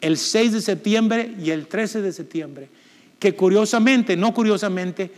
[0.00, 2.68] el 6 de septiembre y el 13 de septiembre
[3.24, 5.10] que curiosamente, no curiosamente,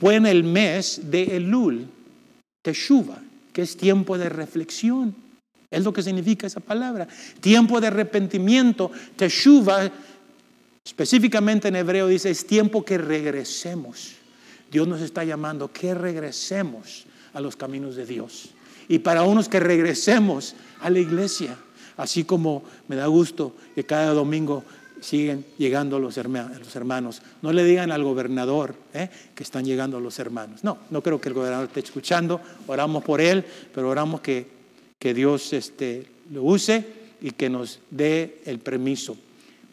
[0.00, 1.88] fue en el mes de Elul,
[2.62, 3.18] Teshuva,
[3.52, 5.14] que es tiempo de reflexión.
[5.70, 7.08] Es lo que significa esa palabra.
[7.40, 8.90] Tiempo de arrepentimiento.
[9.16, 9.90] Teshuva,
[10.84, 14.14] específicamente en hebreo, dice, es tiempo que regresemos.
[14.70, 18.50] Dios nos está llamando que regresemos a los caminos de Dios.
[18.88, 21.56] Y para unos que regresemos a la iglesia,
[21.96, 24.64] así como me da gusto que cada domingo
[25.00, 27.22] siguen llegando los hermanos.
[27.42, 29.08] No le digan al gobernador ¿eh?
[29.34, 30.64] que están llegando los hermanos.
[30.64, 32.40] No, no creo que el gobernador esté escuchando.
[32.66, 34.46] Oramos por él, pero oramos que,
[34.98, 36.84] que Dios este, lo use
[37.20, 39.16] y que nos dé el permiso.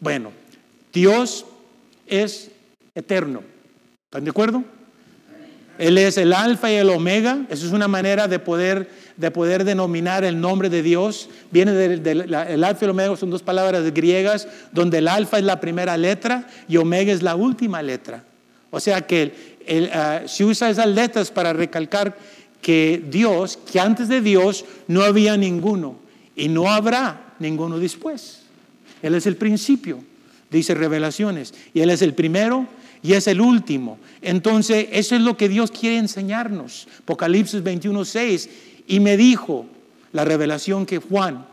[0.00, 0.30] Bueno,
[0.92, 1.44] Dios
[2.06, 2.50] es
[2.94, 3.42] eterno.
[4.04, 4.75] ¿Están de acuerdo?
[5.78, 7.46] Él es el alfa y el omega.
[7.50, 11.28] Eso es una manera de poder de poder denominar el nombre de Dios.
[11.50, 12.34] Viene del,
[12.64, 16.46] alfa y el omega, son dos palabras griegas, donde el alfa es la primera letra
[16.68, 18.24] y omega es la última letra.
[18.70, 22.16] O sea que el, ah, se usa esas letras para recalcar
[22.60, 25.96] que Dios, que antes de Dios no había ninguno
[26.34, 28.42] y no habrá ninguno después.
[29.02, 30.02] Él es el principio,
[30.50, 32.66] dice Revelaciones, y Él es el primero
[33.06, 33.98] y es el último.
[34.20, 36.88] Entonces, eso es lo que Dios quiere enseñarnos.
[37.02, 38.50] Apocalipsis 21, 6
[38.88, 39.66] y me dijo
[40.12, 41.46] la revelación que Juan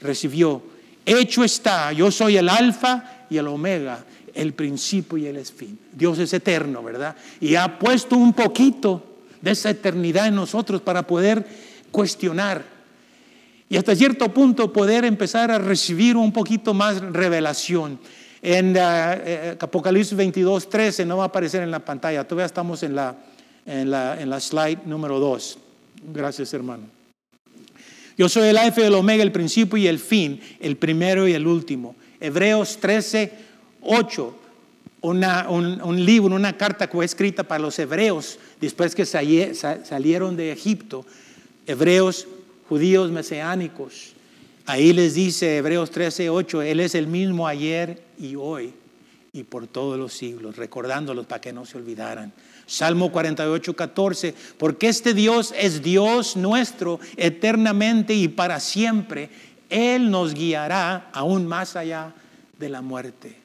[0.00, 0.62] recibió,
[1.06, 5.78] hecho está, yo soy el alfa y el omega, el principio y el fin.
[5.92, 7.16] Dios es eterno, ¿verdad?
[7.40, 9.02] Y ha puesto un poquito
[9.40, 11.46] de esa eternidad en nosotros para poder
[11.90, 12.64] cuestionar.
[13.70, 17.98] y hasta cierto punto poder empezar a recibir un poquito más revelación.
[18.42, 22.94] En uh, Apocalipsis 22, 13 no va a aparecer en la pantalla, todavía estamos en
[22.94, 23.16] la,
[23.66, 25.58] en la, en la slide número 2.
[26.12, 26.84] Gracias, hermano.
[28.16, 31.34] Yo soy el alfa y el omega, el principio y el fin, el primero y
[31.34, 31.94] el último.
[32.20, 33.32] Hebreos 13,
[33.82, 34.34] 8.
[35.00, 40.36] Una, un, un, libro, una carta que fue escrita para los hebreos después que salieron
[40.36, 41.06] de Egipto.
[41.66, 42.26] Hebreos
[42.68, 44.14] judíos mesiánicos.
[44.68, 48.74] Ahí les dice Hebreos 13, 8, Él es el mismo ayer y hoy
[49.32, 52.34] y por todos los siglos, recordándolos para que no se olvidaran.
[52.66, 59.30] Salmo 48, 14, porque este Dios es Dios nuestro eternamente y para siempre.
[59.70, 62.12] Él nos guiará aún más allá
[62.58, 63.36] de la muerte.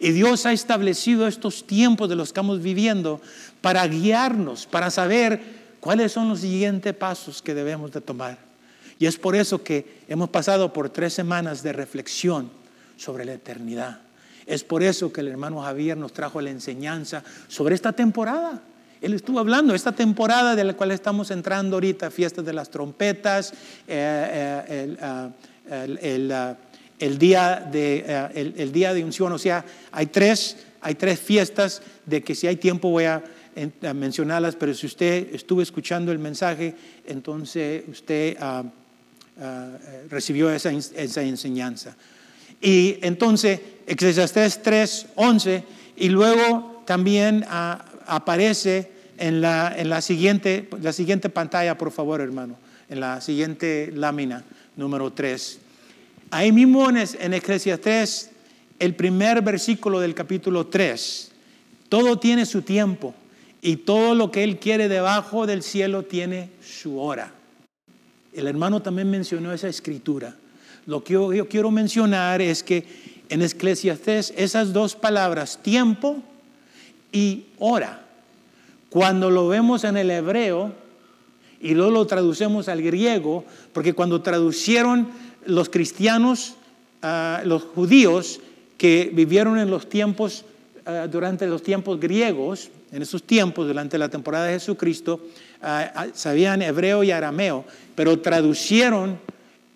[0.00, 3.20] Y Dios ha establecido estos tiempos de los que estamos viviendo
[3.60, 5.40] para guiarnos, para saber
[5.78, 8.51] cuáles son los siguientes pasos que debemos de tomar.
[9.02, 12.48] Y es por eso que hemos pasado por tres semanas de reflexión
[12.96, 13.98] sobre la eternidad.
[14.46, 18.62] Es por eso que el hermano Javier nos trajo la enseñanza sobre esta temporada.
[19.00, 23.52] Él estuvo hablando, esta temporada de la cual estamos entrando ahorita, fiestas de las trompetas,
[23.88, 25.30] eh, eh, ah,
[25.68, 26.56] ah,
[27.00, 31.82] el, día de, eh, el, día de unción, o sea, hay tres, hay tres fiestas
[32.06, 33.20] de que si hay tiempo voy a,
[33.94, 38.36] mencionarlas, pero si usted estuvo escuchando el mensaje, entonces usted...
[38.38, 38.62] Ah,
[39.40, 41.96] Ah, eh, recibió esa, esa, enseñanza.
[42.60, 45.64] Y entonces, Eclesiastés 3, 11,
[45.96, 52.20] y luego también ah, aparece en, la, en la, siguiente, la siguiente pantalla, por favor,
[52.20, 52.56] hermano,
[52.90, 54.44] en la siguiente lámina,
[54.76, 55.58] número 3.
[56.30, 58.30] Ahí mismo en, en Eclesiastés,
[58.78, 61.32] el primer versículo del capítulo 3,
[61.88, 63.14] todo tiene su tiempo
[63.62, 67.32] y todo lo que Él quiere debajo del cielo tiene su hora.
[68.32, 70.34] El hermano también mencionó esa escritura.
[70.86, 72.84] Lo que yo, quiero mencionar es que
[73.28, 76.22] en Eclesiastés esas dos palabras, tiempo
[77.12, 78.06] y hora,
[78.88, 80.72] cuando lo vemos en el hebreo
[81.60, 85.08] y luego lo traducemos al griego, porque cuando traducieron
[85.46, 86.54] los cristianos,
[87.02, 88.40] ah, los judíos
[88.76, 90.44] que vivieron en los tiempos,
[90.84, 95.20] ah, durante los tiempos griegos, en esos tiempos, durante la temporada de Jesucristo,
[96.14, 99.18] sabían hebreo y arameo, pero traducieron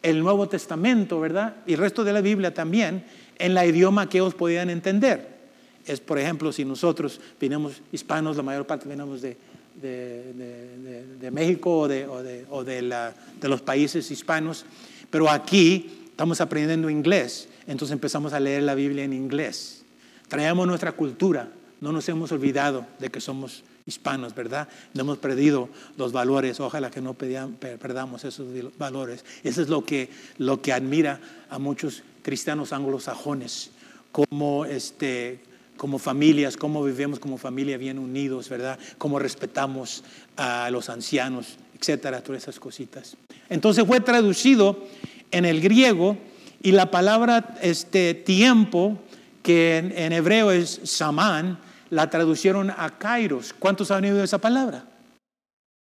[0.03, 1.57] el Nuevo Testamento, ¿verdad?
[1.67, 3.05] Y el resto de la Biblia también
[3.39, 5.37] en la idioma que ellos podían entender.
[5.85, 9.37] Es, por ejemplo, si nosotros venimos hispanos, la mayor parte venimos de,
[9.81, 12.07] de, México o, de,
[12.51, 14.65] o, de los países hispanos,
[15.11, 19.85] pero aquí estamos aprendiendo inglés, entonces empezamos a leer la Biblia en inglés.
[20.29, 21.49] Traemos nuestra cultura,
[21.81, 24.69] no nos hemos olvidado de que somos hispanos, ¿verdad?
[24.95, 29.25] No hemos perdido los valores, ojalá que no perdamos esos valores.
[29.45, 33.71] Eso es lo que, lo que admira a muchos cristianos anglosajones,
[34.11, 35.39] como, este,
[35.77, 38.79] como familias, cómo vivimos como familia bien unidos, ¿verdad?
[38.99, 40.03] Cómo respetamos
[40.37, 43.17] a los ancianos, etcétera, todas esas cositas.
[43.49, 44.85] Entonces fue traducido
[45.31, 46.17] en el griego
[46.61, 48.99] y la palabra este, tiempo,
[49.45, 53.55] que en, en hebreo es samán, la traducieron a Kairos.
[53.59, 54.85] ¿Cuántos han oído esa palabra?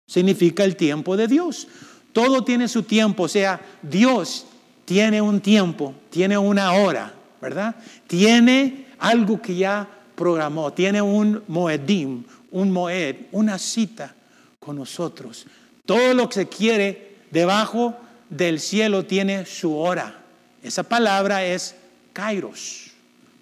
[0.07, 1.67] Significa el tiempo de Dios.
[2.13, 4.45] Todo tiene su tiempo, o sea, Dios
[4.86, 7.75] tiene un tiempo, tiene una hora, ¿verdad?
[8.07, 14.15] Tiene algo que ya programó, tiene un moedim, un moed, una cita
[14.60, 15.45] con nosotros.
[15.86, 17.95] Todo lo que se quiere debajo
[18.29, 20.23] del cielo tiene su hora.
[20.63, 21.75] Esa palabra es
[22.13, 22.91] kairos,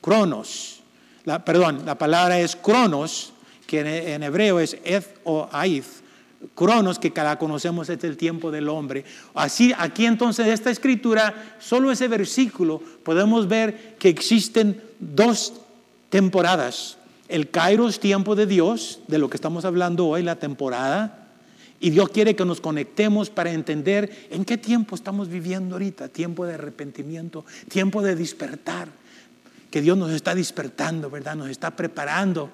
[0.01, 0.74] cronos
[1.43, 3.33] perdón, la palabra es cronos,
[3.65, 5.85] que en, hebreo es eth o aith.
[6.53, 9.03] Cronos, que la conocemos es el tiempo del hombre.
[9.33, 15.53] Así, aquí entonces, esta escritura, solo ese versículo, podemos ver que existen dos
[16.09, 16.97] temporadas.
[17.27, 21.29] El Kairos, tiempo de Dios, de lo que estamos hablando hoy, la temporada,
[21.79, 26.45] y Dios quiere que nos conectemos para entender en qué tiempo estamos viviendo ahorita, tiempo
[26.45, 28.88] de arrepentimiento, tiempo de despertar
[29.76, 31.36] que Dios nos está despertando, ¿verdad?
[31.36, 32.49] Nos está preparando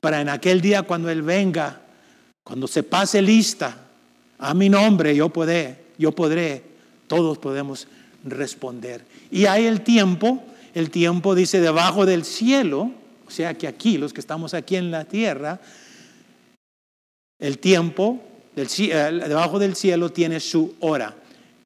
[0.00, 1.80] para en aquel día cuando Él venga,
[2.44, 3.76] cuando se pase lista
[4.38, 6.62] a mi nombre, yo podré, yo podré,
[7.08, 7.88] todos podemos
[8.22, 9.04] responder.
[9.32, 12.92] Y hay el tiempo, el tiempo dice debajo del cielo,
[13.26, 15.58] o sea que aquí, los que estamos aquí en la tierra,
[17.40, 18.22] el tiempo
[18.54, 21.16] del, eh, debajo del cielo tiene su hora,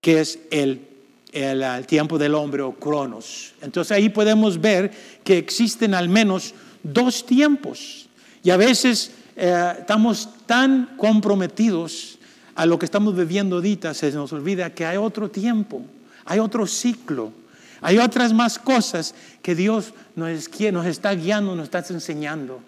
[0.01, 0.94] que es el
[1.35, 3.53] el, tiempo del hombre o cronos.
[3.61, 4.91] Entonces ahí podemos ver
[5.25, 8.09] que existen al menos dos tiempos.
[8.43, 12.19] Y a veces eh, estamos tan comprometidos
[12.55, 15.83] a lo que estamos viviendo ahorita, se nos olvida que hay otro tiempo.
[16.25, 17.33] Hay otro ciclo.
[17.81, 22.61] Hay otras más cosas que Dios nos, nos está guiando, nos está enseñando.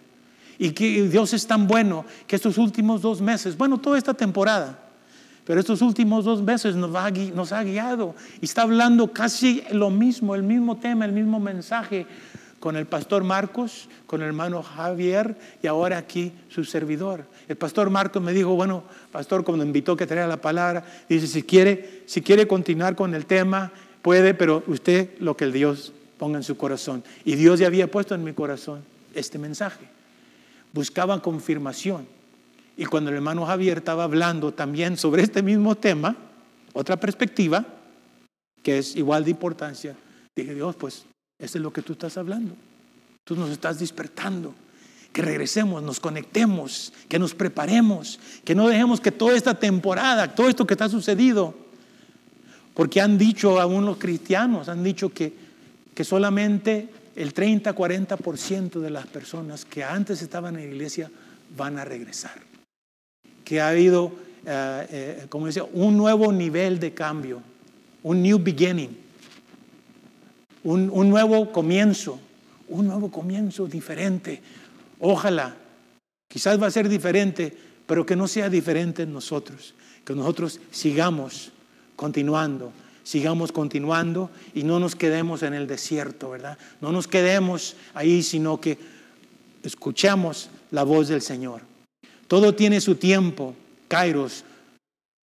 [0.59, 4.86] Y que Dios es tan bueno que estos últimos dos meses, bueno, toda esta temporada,
[5.47, 6.93] pero estos últimos dos meses nos,
[7.53, 12.05] ha guiado y está hablando casi lo mismo, el mismo tema, el mismo mensaje
[12.59, 17.27] con el pastor Marcos, con el hermano Javier y ahora aquí su servidor.
[17.47, 18.83] El pastor Marcos me dijo, bueno,
[19.13, 23.25] pastor, cuando invitó que traiga la palabra, dice, si quiere, si quiere continuar con el
[23.25, 23.71] tema,
[24.03, 27.05] puede, pero usted lo que el Dios ponga en su corazón.
[27.25, 28.83] Y Dios ya había puesto en mi corazón
[29.15, 29.87] este mensaje.
[30.73, 32.16] Buscaba confirmación.
[32.77, 36.15] Y cuando el hermano Javier estaba hablando también sobre este mismo tema,
[36.75, 37.65] otra perspectiva,
[38.63, 39.97] que es igual de importancia,
[40.35, 41.07] dije, Dios, pues,
[41.39, 42.55] eso es lo que tú estás hablando.
[43.25, 44.55] Tú nos estás despertando.
[45.13, 50.49] Que regresemos, nos conectemos, que nos preparemos, que no dejemos que toda esta temporada, todo
[50.49, 51.55] esto que está sucedido,
[52.75, 55.33] porque han dicho aún los cristianos, han dicho que,
[55.95, 61.11] que solamente el 30-40% de las personas que antes estaban en la iglesia
[61.57, 62.46] van a regresar.
[63.47, 64.13] Que ha habido,
[64.45, 67.41] eh, eh, como decía, un nuevo nivel de cambio,
[68.03, 68.91] un new beginning,
[70.65, 72.19] un, un nuevo comienzo,
[72.69, 74.43] un nuevo comienzo diferente.
[74.99, 75.55] Ojalá,
[76.27, 79.75] quizás va a ser diferente, pero que no sea diferente en nosotros,
[80.05, 81.53] que nosotros sigamos
[81.95, 82.73] continuando
[83.07, 86.59] sigamos continuando y no nos quedemos en el desierto, ¿verdad?
[86.81, 88.79] No nos quedemos ahí, sino que
[89.63, 91.61] escuchamos la voz del Señor.
[92.29, 93.55] Todo tiene su tiempo,
[93.89, 94.45] Kairos.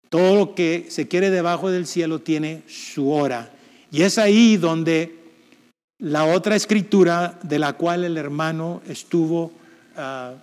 [0.09, 3.51] Todo lo que se quiere debajo del cielo tiene su hora.
[3.91, 5.15] Y es ahí donde
[5.99, 9.51] la otra escritura de la cual el hermano estuvo
[9.95, 10.35] ah,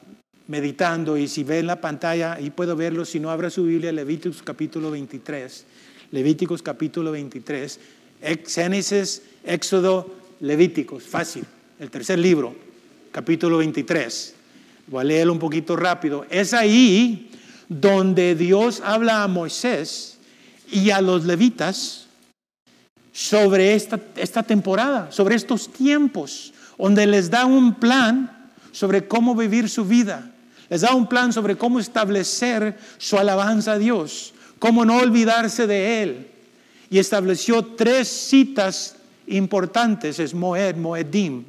[0.47, 3.93] meditando, y si ve en la pantalla, ahí puedo verlo, si no abra su Biblia,
[3.93, 5.65] Levíticos capítulo 23.
[6.11, 7.81] Levíticos capítulo 23,
[8.47, 11.45] Génesis, Éxodo, Levíticos, fácil,
[11.79, 12.55] el tercer libro,
[13.13, 14.35] capítulo 23.
[14.89, 16.27] Voy a leerlo un poquito rápido.
[16.31, 17.31] Es ahí
[17.69, 20.19] donde Dios habla a Moisés
[20.71, 22.07] y a los levitas
[23.13, 29.69] sobre esta, esta temporada, sobre estos tiempos, donde les da un plan sobre cómo vivir
[29.69, 30.31] su vida.
[30.69, 36.03] Les da un plan sobre cómo establecer su alabanza a Dios cómo no olvidarse de
[36.03, 36.29] él.
[36.91, 41.45] Y estableció tres citas importantes, es Moed, Moedim,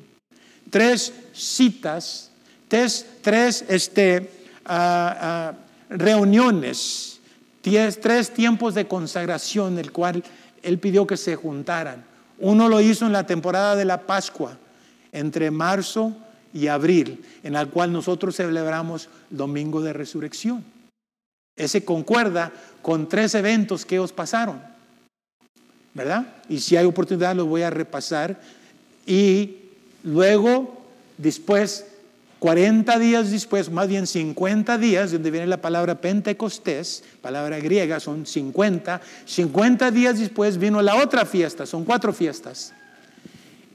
[0.70, 2.29] tres citas,
[2.70, 4.30] tres, tres este,
[4.66, 5.54] ah, ah,
[5.90, 7.20] reuniones,
[7.62, 10.24] tres tiempos de consagración, el cual
[10.64, 12.06] él pidió que se juntaran.
[12.38, 14.58] Uno lo hizo en la temporada de la Pascua,
[15.12, 16.16] entre marzo
[16.54, 20.64] y abril, en la cual nosotros celebramos Domingo de Resurrección.
[21.56, 22.52] Ese concuerda
[22.82, 24.62] con tres eventos que os pasaron,
[25.94, 26.26] ¿verdad?
[26.48, 28.40] Y si hay oportunidad lo voy a repasar.
[29.06, 29.58] Y
[30.04, 30.82] luego,
[31.18, 31.86] después,
[32.40, 38.26] 40 días después, más bien 50 días, donde viene la palabra Pentecostés, palabra griega, son
[38.26, 42.74] 50, 50 días después vino la otra fiesta, son cuatro fiestas,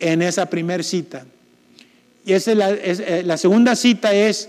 [0.01, 1.27] en esa primera cita.
[2.25, 4.49] Y esa la, eh, la segunda cita es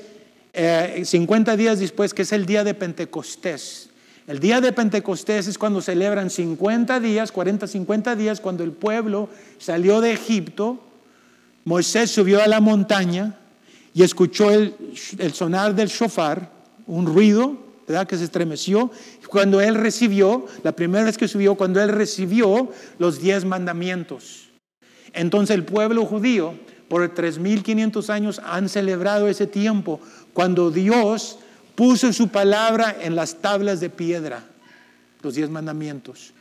[0.53, 3.89] 50 eh, días después, que es el día de Pentecostés.
[4.27, 9.29] El día de Pentecostés es cuando celebran 50 días, 40, 50 días, cuando el pueblo
[9.59, 10.79] salió de Egipto.
[11.65, 13.35] Moisés subió a la montaña
[13.95, 14.75] y escuchó el,
[15.33, 16.51] sonar del shofar,
[16.85, 17.55] un ruido,
[17.87, 18.05] ¿verdad?
[18.05, 18.91] Que se estremeció.
[19.29, 22.69] Cuando él recibió, la primera vez que subió, cuando él recibió
[22.99, 24.49] los diez mandamientos.
[25.13, 26.55] Entonces el pueblo judío
[26.89, 30.01] por 3.500 años han celebrado ese tiempo
[30.33, 31.39] cuando Dios
[31.75, 34.43] puso su palabra en las tablas de piedra,
[35.21, 36.33] los diez mandamientos.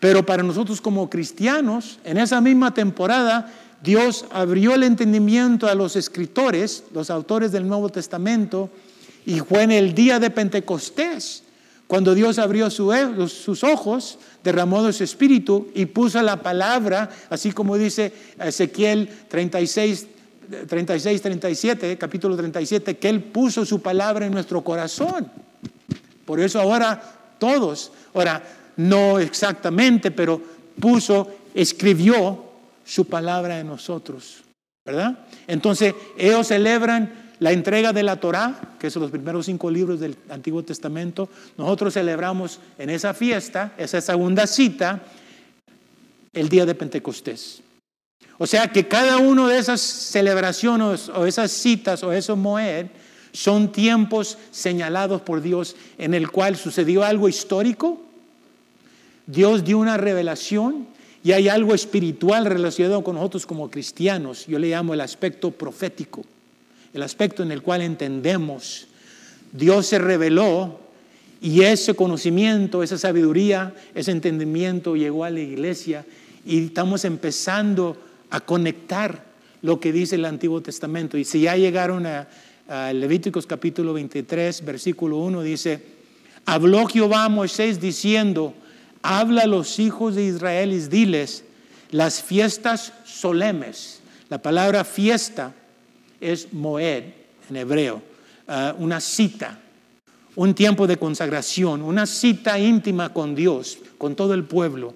[0.00, 3.50] Pero para nosotros como cristianos, en esa misma temporada,
[3.84, 8.70] Dios abrió el entendimiento a los escritores, los autores del Nuevo Testamento,
[9.26, 11.42] y fue en el día de Pentecostés,
[11.86, 18.10] cuando Dios abrió sus ojos, derramó su espíritu y puso la palabra, así como dice
[18.42, 20.06] Ezequiel 36,
[20.66, 25.30] 36, 37, capítulo 37, que Él puso su palabra en nuestro corazón.
[26.24, 27.02] Por eso ahora
[27.38, 28.42] todos, ahora
[28.78, 30.40] no exactamente, pero
[30.80, 32.53] puso, escribió
[32.84, 34.44] su palabra en nosotros,
[34.84, 35.18] ¿verdad?
[35.46, 40.16] Entonces ellos celebran la entrega de la Torá, que son los primeros cinco libros del
[40.28, 41.28] Antiguo Testamento.
[41.58, 45.02] Nosotros celebramos en esa fiesta, esa segunda cita,
[46.32, 47.60] el día de Pentecostés.
[48.38, 52.86] O sea que cada una de esas celebraciones o esas citas o esos moed
[53.32, 58.00] son tiempos señalados por Dios en el cual sucedió algo histórico,
[59.26, 60.86] Dios dio una revelación
[61.24, 64.46] y hay algo espiritual relacionado con nosotros como cristianos.
[64.46, 66.22] Yo le llamo el aspecto profético,
[66.92, 68.86] el aspecto en el cual entendemos.
[69.50, 70.78] Dios se reveló
[71.40, 76.04] y ese conocimiento, esa sabiduría, ese entendimiento llegó a la iglesia
[76.44, 77.96] y estamos empezando
[78.28, 79.24] a conectar
[79.62, 81.16] lo que dice el Antiguo Testamento.
[81.16, 82.28] Y si ya llegaron a,
[82.68, 85.80] a Levíticos capítulo 23, versículo 1, dice,
[86.44, 88.52] habló Jehová a Moisés diciendo,
[89.04, 91.44] habla a los hijos de Israel y diles
[91.90, 94.00] las fiestas solemnes.
[94.30, 95.52] La palabra fiesta
[96.20, 97.04] es moed
[97.50, 98.02] en hebreo,
[98.48, 99.58] ah, una cita,
[100.34, 104.94] un tiempo de consagración, una cita íntima con Dios, con todo el pueblo.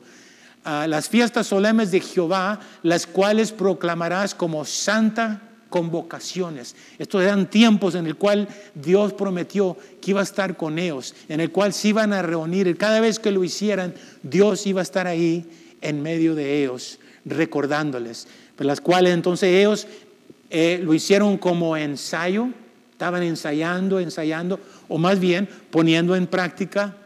[0.64, 6.75] Ah, las fiestas solemnes de Jehová, las cuales proclamarás como santa convocaciones.
[6.99, 11.41] Estos eran tiempos en el cual Dios prometió que iba a estar con ellos, en
[11.41, 12.77] el cual se iban a reunir.
[12.77, 15.45] Cada vez que lo hicieran, Dios iba a estar ahí
[15.81, 18.27] en medio de ellos, recordándoles.
[18.57, 19.87] Pues las cuales entonces ellos
[20.51, 22.49] eh, lo hicieron como ensayo,
[22.93, 24.59] estaban ensayando, ensayando,
[24.89, 26.97] o más bien poniendo en práctica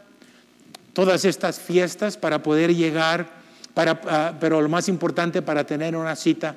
[0.93, 3.29] todas estas fiestas para poder llegar,
[3.75, 6.55] para, ah, pero lo más importante, para tener una cita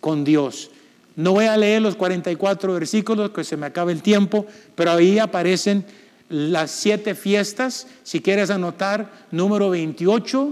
[0.00, 0.70] con Dios.
[1.16, 5.18] No voy a leer los 44 versículos, que se me acaba el tiempo, pero ahí
[5.18, 5.84] aparecen
[6.28, 7.86] las siete fiestas.
[8.02, 10.50] Si quieres anotar, número 28,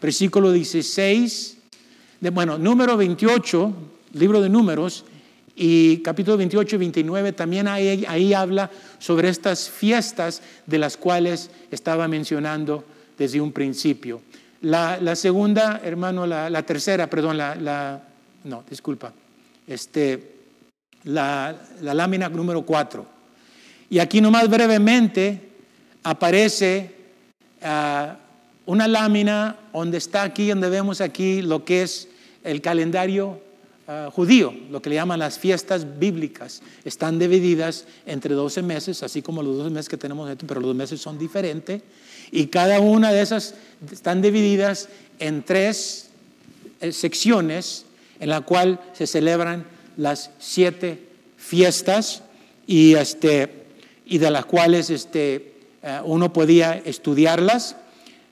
[0.00, 1.58] versículo 16.
[2.20, 3.72] De, bueno, número 28,
[4.14, 5.04] libro de números,
[5.54, 11.50] y capítulo 28 y 29 también ahí, ahí habla sobre estas fiestas de las cuales
[11.70, 12.84] estaba mencionando
[13.18, 14.22] desde un principio.
[14.62, 18.02] La, segunda, hermano, la, tercera, perdón, la,
[18.44, 19.12] no, disculpa
[19.66, 20.32] este,
[21.04, 23.06] la, lámina número 4.
[23.90, 25.40] Y aquí nomás brevemente
[26.02, 26.94] aparece
[27.62, 28.16] ah,
[28.66, 32.08] una lámina donde está aquí, donde vemos aquí lo que es
[32.44, 33.40] el calendario
[33.86, 36.62] ah, judío, lo que le llaman las fiestas bíblicas.
[36.84, 41.00] Están divididas entre 12 meses, así como los 12 meses que tenemos, pero los meses
[41.00, 41.82] son diferentes.
[42.30, 43.54] Y cada una de esas
[43.90, 44.88] están divididas
[45.18, 46.08] en tres
[46.80, 47.84] eh, secciones
[48.22, 49.64] en la cual se celebran
[49.96, 52.22] las siete fiestas
[52.68, 53.64] y, este,
[54.06, 57.74] y de las cuales este, eh, uno podía estudiarlas.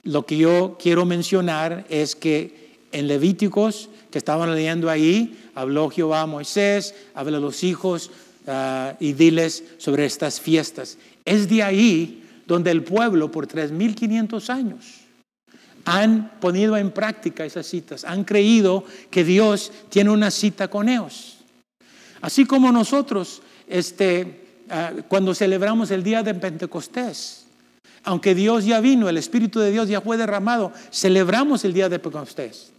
[0.04, 6.20] Lo que yo quiero mencionar es que en Levíticos, que estaban leyendo ahí, habló Jehová
[6.20, 8.12] a Moisés, habla a los hijos
[8.46, 10.98] uh, y diles sobre estas fiestas.
[11.24, 14.99] Es de ahí donde el pueblo por 3.500 años
[15.84, 21.38] han ponido en práctica esas citas, han creído que Dios tiene una cita con ellos.
[22.20, 27.46] Así como nosotros, este, ah, cuando celebramos el día de Pentecostés,
[28.04, 31.98] aunque Dios ya vino, el Espíritu de Dios ya fue derramado, celebramos el día de
[31.98, 32.72] Pentecostés.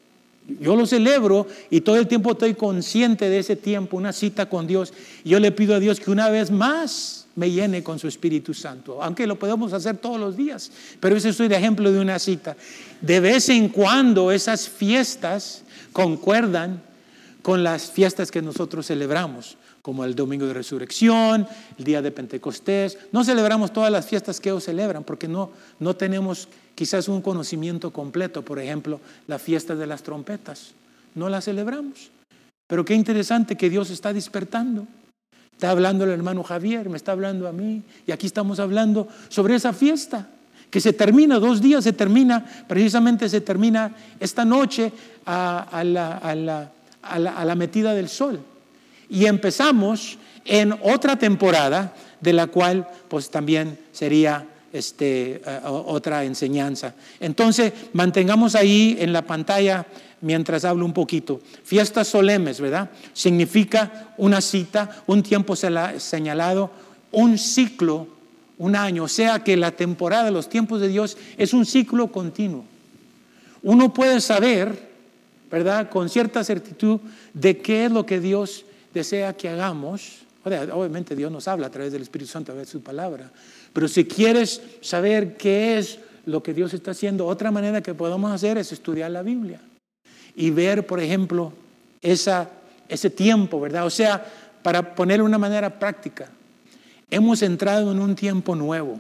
[0.60, 4.68] Yo lo celebro y todo el tiempo estoy consciente de ese tiempo, una cita con
[4.68, 4.94] Dios.
[5.24, 9.02] Yo le pido a Dios que una vez más me llene con su Espíritu Santo,
[9.02, 12.56] aunque lo podemos hacer todos los días, pero ese estoy de ejemplo de una cita.
[13.02, 16.84] De vez en cuando esas fiestas concuerdan
[17.42, 21.48] con las fiestas que nosotros celebramos, como el Domingo de Resurrección,
[21.80, 23.00] el Día de Pentecostés.
[23.12, 27.92] No celebramos todas las fiestas que ellos celebran porque no, no tenemos quizás un conocimiento
[27.92, 28.46] completo.
[28.46, 30.74] Por ejemplo, la fiesta de las trompetas.
[31.16, 32.12] No la celebramos.
[32.68, 34.86] Pero qué interesante que Dios está despertando.
[35.62, 39.54] Está hablando el hermano Javier, me está hablando a mí, y aquí estamos hablando sobre
[39.54, 40.28] esa fiesta
[40.72, 44.92] que se termina, dos días se termina, precisamente se termina esta noche
[45.24, 48.40] a, la, metida del sol.
[49.08, 54.44] Y empezamos en otra temporada de la cual pues también sería
[54.74, 56.96] este, eh, otra enseñanza.
[57.20, 59.86] Entonces, mantengamos ahí en la pantalla
[60.22, 61.42] mientras hablo un poquito.
[61.64, 62.90] Fiestas solemnes, ¿verdad?
[63.14, 66.72] Significa una cita, un tiempo señalado,
[67.12, 68.08] un ciclo,
[68.58, 69.04] un año.
[69.04, 72.64] O sea que la temporada, los tiempos de Dios es un ciclo continuo.
[73.64, 74.90] Uno puede saber,
[75.50, 75.90] ¿verdad?
[75.90, 77.00] Con cierta certitud
[77.34, 80.20] de qué es lo que Dios desea que hagamos.
[80.44, 83.32] Obviamente Dios nos habla a través del Espíritu Santo, a través de su palabra.
[83.74, 88.32] Pero si quieres saber qué es lo que Dios está haciendo, otra manera que podemos
[88.32, 89.60] hacer es estudiar la Biblia
[90.36, 91.54] y ver, por ejemplo,
[92.02, 92.50] esa,
[92.88, 93.86] ese tiempo, ¿verdad?
[93.86, 94.26] O sea,
[94.64, 96.30] para ponerlo de una manera práctica,
[97.10, 99.00] hemos entrado en un tiempo nuevo,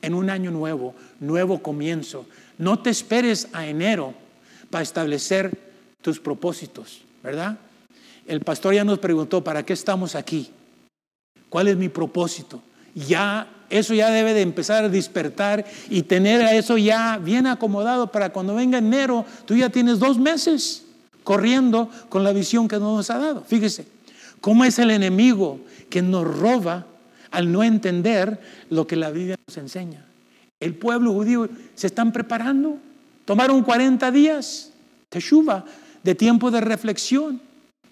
[0.00, 2.26] en un año nuevo, nuevo comienzo.
[2.58, 4.14] No te esperes a enero
[4.70, 5.56] para establecer
[6.00, 7.58] tus propósitos, ¿verdad?
[8.26, 10.50] El pastor ya nos preguntó, ¿para qué estamos aquí?
[11.48, 12.62] ¿Cuál es mi propósito?
[12.94, 18.12] ya eso ya debe de empezar a despertar y tener a eso ya bien acomodado
[18.12, 20.84] para cuando venga enero, tú ya tienes dos meses
[21.24, 23.42] corriendo con la visión que nos ha dado.
[23.42, 23.86] Fíjese,
[24.42, 25.58] cómo es el enemigo
[25.88, 26.86] que nos roba
[27.30, 30.04] al no entender lo que la Biblia nos enseña.
[30.60, 32.76] El pueblo judío se están preparando.
[33.24, 34.70] Tomaron 40 días,
[35.08, 35.64] teshuva,
[36.02, 37.40] de tiempo de reflexión,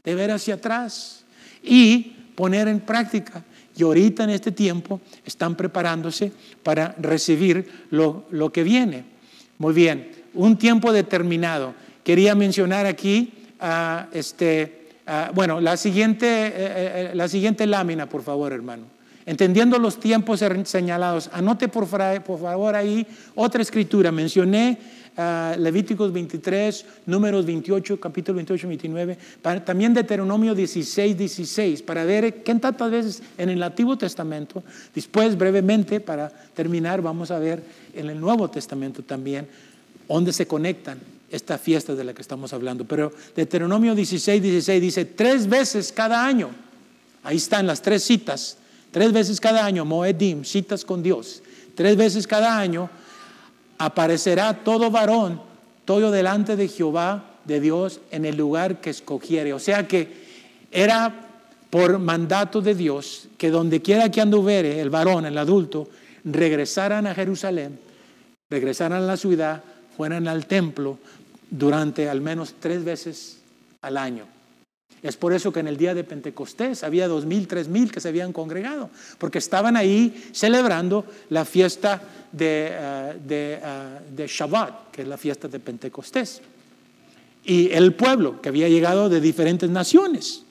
[0.05, 1.25] de ver hacia atrás
[1.63, 3.45] y poner en práctica
[3.77, 9.05] y ahorita en este tiempo están preparándose para recibir lo, que viene.
[9.59, 11.75] Muy bien, un tiempo determinado.
[12.05, 14.89] Quería mencionar aquí, uh, este,
[15.35, 18.85] bueno, la siguiente, eh, eh, la siguiente lámina, por favor, hermano.
[19.27, 24.11] Entendiendo los tiempos señalados, anote por, por favor ahí otra escritura.
[24.11, 24.79] Mencioné
[25.59, 29.19] Levíticos 23, números 28, capítulo 28, 29,
[29.65, 34.63] también Deuteronomio 16, 16, para ver qué tantas veces en el Antiguo Testamento,
[34.95, 37.63] después brevemente, para terminar, vamos a ver
[37.95, 39.47] en el Nuevo Testamento también,
[40.09, 40.99] dónde se conectan
[41.31, 42.85] estas fiestas de las que estamos hablando.
[42.85, 46.51] Pero Deuteronomio 16, 16 dice, tres veces cada año,
[47.23, 48.57] ahí están las tres citas,
[48.91, 51.43] tres veces cada año, Moedim, citas con Dios,
[51.75, 52.91] tres veces cada año,
[53.81, 55.41] aparecerá todo varón,
[55.87, 59.55] todo delante de Jehová, de Dios, en el lugar que escogiere.
[59.55, 60.07] O sea que
[60.71, 61.29] era
[61.71, 65.89] por mandato de Dios que donde quiera que anduviere el varón, el adulto,
[66.25, 67.81] regresaran a Jerusalén,
[68.51, 69.65] regresaran a la ciudad,
[69.97, 70.99] fueran al templo
[71.49, 73.39] durante al menos tres veces
[73.81, 74.27] al año.
[75.03, 78.01] Es por eso que en el día de Pentecostés había dos mil, tres mil que
[78.01, 82.73] se habían congregado, porque estaban ahí celebrando la fiesta de,
[83.25, 86.43] de Shabbat, que es la fiesta de Pentecostés.
[87.45, 90.43] Y el pueblo que había llegado de diferentes naciones.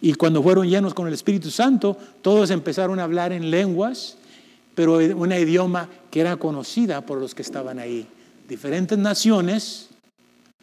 [0.00, 4.16] Y cuando fueron llenos con el Espíritu Santo, todos empezaron a hablar en lenguas,
[4.74, 8.06] pero un idioma que era conocida por los que estaban ahí.
[8.48, 9.88] Diferentes naciones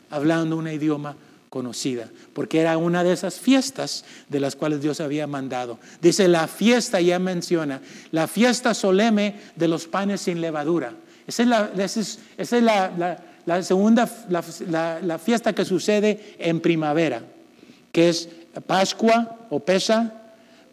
[0.09, 1.15] hablando un idioma
[1.53, 5.77] conocida, porque era una de esas fiestas de las cuales Dios había mandado.
[6.01, 7.79] Dice, la fiesta ya menciona,
[8.09, 10.95] la fiesta solemne de los panes sin levadura.
[11.27, 12.63] Esa es la, esa es,
[13.45, 17.21] la, segunda, la, fiesta que sucede en primavera,
[17.91, 18.29] que es
[18.65, 20.11] Pascua o Pesa,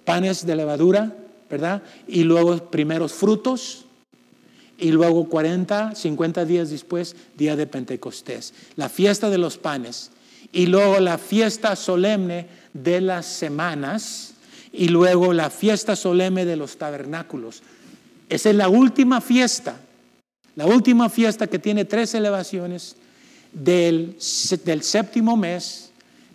[0.07, 1.13] panes de levadura,
[1.51, 1.83] ¿verdad?
[2.09, 3.85] Y luego primeros frutos,
[4.79, 8.55] y luego 40, 50 días después, día de Pentecostés.
[8.77, 10.11] La fiesta de los panes
[10.53, 14.35] y luego la fiesta solemne de las semanas
[14.73, 17.63] y luego la fiesta solemne de los tabernáculos.
[18.29, 19.81] Esa es la última fiesta,
[20.57, 22.97] la última fiesta que tiene tres elevaciones
[23.53, 24.17] del,
[24.65, 25.91] del séptimo mes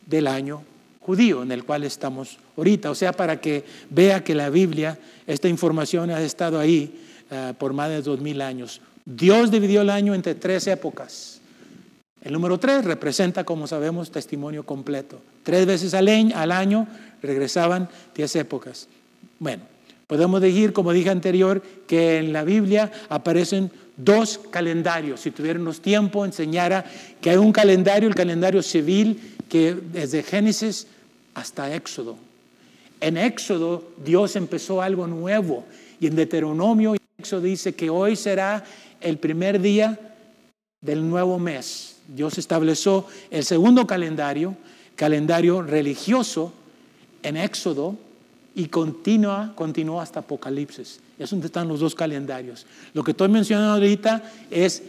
[0.05, 0.63] del año
[0.99, 2.91] judío en el cual estamos ahorita.
[2.91, 4.97] O sea, para que vea que la Biblia,
[5.27, 7.01] esta información ha estado ahí
[7.31, 8.81] eh, por más de dos mil años.
[9.05, 11.41] Dios dividió el año entre tres épocas
[12.25, 15.21] el número tres representa, como sabemos, testimonio completo.
[15.43, 16.87] Tres veces al año
[17.21, 18.87] regresaban diez épocas.
[19.37, 19.61] Bueno,
[20.07, 25.21] podemos decir, como dije anterior, que en la Biblia aparecen dos calendarios.
[25.21, 26.83] Si tuviéramos tiempo, enseñara
[27.21, 30.87] que hay un calendario, el calendario civil, que desde Génesis
[31.35, 32.17] hasta Éxodo.
[33.01, 35.63] En Éxodo Dios empezó algo nuevo
[35.99, 38.63] y en Deuteronomio Éxodo dice que hoy será
[38.99, 39.99] el primer día
[40.81, 41.94] del nuevo mes.
[42.07, 44.55] Dios estableció el segundo calendario,
[44.95, 46.53] calendario religioso,
[47.25, 47.97] en Éxodo
[48.53, 50.99] y continúa, continúa hasta Apocalipsis.
[51.17, 52.65] Es donde están los dos calendarios.
[52.93, 54.83] Lo que estoy mencionando ahorita es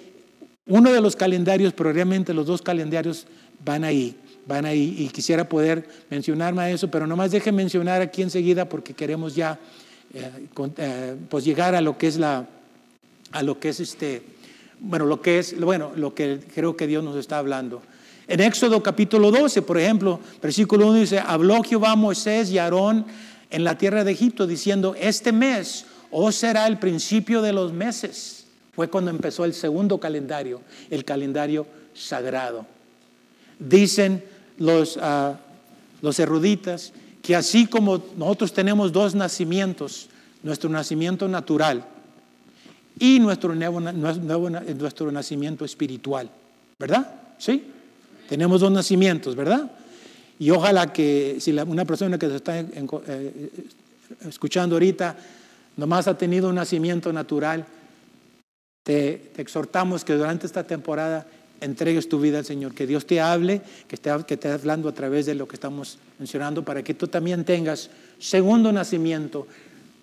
[0.66, 3.26] uno de los calendarios, pero realmente los dos calendarios
[3.64, 4.96] van ahí, van ahí.
[4.98, 9.58] Y quisiera poder mencionarme eso, pero nomás deje mencionar aquí enseguida porque queremos ya
[10.12, 12.46] eh, eh, pues llegar a lo que es la,
[13.32, 14.22] a lo que es este
[14.80, 17.82] bueno, lo que es, bueno, lo que creo que Dios nos está hablando.
[18.28, 23.06] En Éxodo capítulo 12, por ejemplo, versículo 1 dice, habló Jehová a Moisés y Aarón
[23.50, 28.46] en la tierra de Egipto diciendo, este mes os será el principio de los meses.
[28.74, 30.60] Fue cuando empezó el segundo calendario,
[30.90, 32.66] el calendario sagrado.
[33.58, 34.22] Dicen
[34.58, 35.36] los, ah,
[36.02, 40.08] los eruditas que así como nosotros tenemos dos nacimientos,
[40.42, 41.84] nuestro nacimiento natural,
[42.98, 46.30] y nuestro, nuevo, nuestro nacimiento espiritual.
[46.78, 47.14] ¿Verdad?
[47.38, 47.64] ¿Sí?
[48.28, 49.70] Tenemos dos nacimientos, ¿verdad?
[50.38, 53.50] Y ojalá que si una persona que se está eh,
[54.28, 55.16] escuchando ahorita
[55.76, 57.64] nomás ha tenido un nacimiento natural,
[58.82, 61.26] te, exhortamos que durante esta temporada
[61.60, 64.92] entregues tu vida al Señor, que Dios te hable, que esté, que esté hablando a
[64.92, 69.46] través de lo que estamos mencionando, para que tú también tengas segundo nacimiento,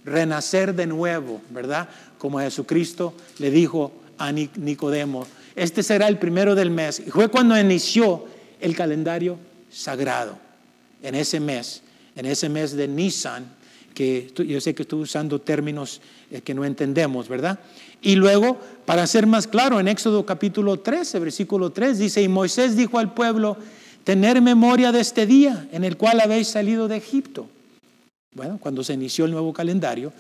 [0.06, 1.90] renacer de nuevo, ¿verdad?
[2.18, 5.28] Como Jesucristo le dijo a Nicodemo.
[5.56, 7.02] Este será el primero del mes.
[7.06, 8.26] Y fue cuando inició
[8.60, 9.38] el calendario
[9.72, 10.38] sagrado,
[11.02, 11.82] en ese mes,
[12.16, 13.46] en ese mes de Nisan,
[13.94, 16.02] que yo sé que estoy usando términos
[16.32, 17.60] eh, que no entendemos, ¿verdad?
[18.02, 22.76] Y luego, para ser más claro, en Éxodo capítulo 13, versículo 3, dice, y Moisés
[22.76, 23.58] dijo al pueblo,
[24.04, 27.48] tener memoria de este día en el cual habéis salido de Egipto.
[28.36, 30.12] Bueno, cuando se inició el nuevo calendario,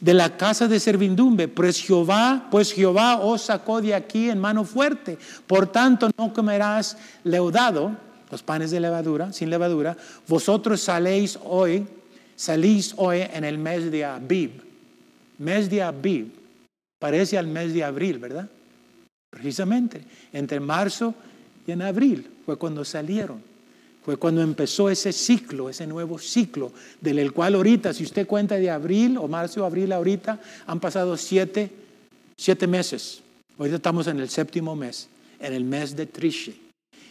[0.00, 4.64] de la casa de servidumbre, pues Jehová, pues Jehová os sacó de aquí en mano
[4.64, 5.16] fuerte.
[5.46, 7.96] Por tanto, no comerás leudado,
[8.28, 9.96] los panes de levadura, sin levadura.
[10.26, 11.86] Vosotros saléis hoy,
[12.34, 14.50] salís hoy en el mes de Abib.
[15.38, 16.32] Mes de Abib.
[16.98, 18.48] Parece al mes de abril, ¿verdad?
[19.30, 20.02] Precisamente,
[20.32, 21.14] entre marzo
[21.64, 23.51] y en abril fue cuando salieron.
[24.04, 28.68] Fue cuando empezó ese ciclo, ese nuevo ciclo, del cual ahorita, si usted cuenta de
[28.68, 31.70] abril o marzo abril ahorita, han pasado siete,
[32.36, 33.20] siete meses.
[33.58, 36.54] Ahorita estamos en el séptimo mes, en el mes de Trishe.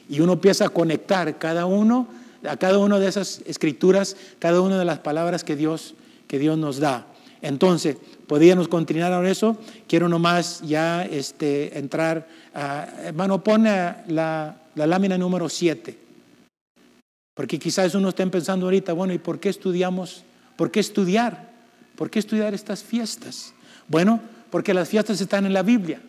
[0.10, 2.08] Y uno empieza a conectar cada uno,
[2.46, 5.94] a cada una de esas escrituras, cada una de las palabras que Dios,
[6.28, 7.08] que Dios nos da.
[7.42, 7.96] Entonces,
[8.28, 9.56] podríamos continuar con eso.
[9.88, 13.70] Quiero nomás ya este, entrar, hermano, pone
[14.08, 16.11] la, la lámina número 7.
[17.34, 20.24] Porque quizás uno esté pensando ahorita, bueno, ¿y por qué estudiamos?
[20.56, 21.52] ¿Por qué estudiar?
[21.96, 23.54] ¿Por qué estudiar estas fiestas?
[23.88, 24.20] Bueno,
[24.50, 26.02] porque las fiestas están en la Biblia.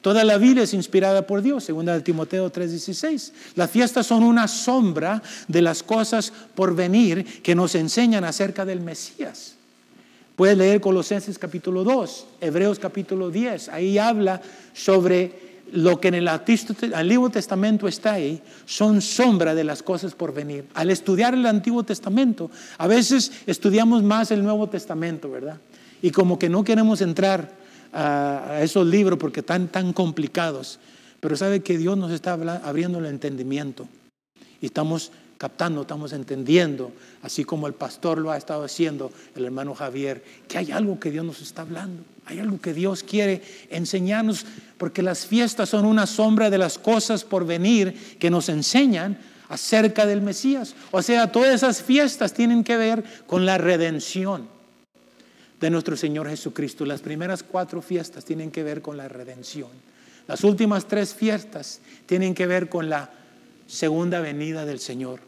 [0.00, 3.32] Toda la Biblia es inspirada por Dios, segunda de Timoteo 3:16.
[3.54, 8.80] Las fiestas son una sombra de las cosas por venir que nos enseñan acerca del
[8.80, 9.54] Mesías.
[10.34, 13.68] Puedes leer Colosenses capítulo 2, Hebreos capítulo 10.
[13.68, 14.42] Ahí habla
[14.72, 20.32] sobre lo que en el Antiguo Testamento está ahí son sombra de las cosas por
[20.32, 20.66] venir.
[20.74, 25.58] Al estudiar el Antiguo Testamento, a veces estudiamos más el Nuevo Testamento, ¿verdad?
[26.02, 27.50] Y como que no queremos entrar
[27.92, 30.78] a, esos libros porque están tan complicados.
[31.20, 33.88] Pero sabe que Dios nos está abriendo el entendimiento.
[34.60, 36.92] Y estamos captando, estamos entendiendo,
[37.22, 41.10] así como el pastor lo ha estado haciendo, el hermano Javier, que hay algo que
[41.10, 44.46] Dios nos está hablando, hay algo que Dios quiere enseñarnos,
[44.78, 49.18] porque las fiestas son una sombra de las cosas por venir que nos enseñan
[49.48, 50.74] acerca del Mesías.
[50.92, 54.48] O sea, todas esas fiestas tienen que ver con la redención
[55.60, 56.86] de nuestro Señor Jesucristo.
[56.86, 59.70] Las primeras cuatro fiestas tienen que ver con la redención.
[60.26, 63.10] Las últimas tres fiestas tienen que ver con la
[63.66, 65.20] segunda venida del Señor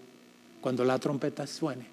[0.61, 1.87] cuando la trompeta suene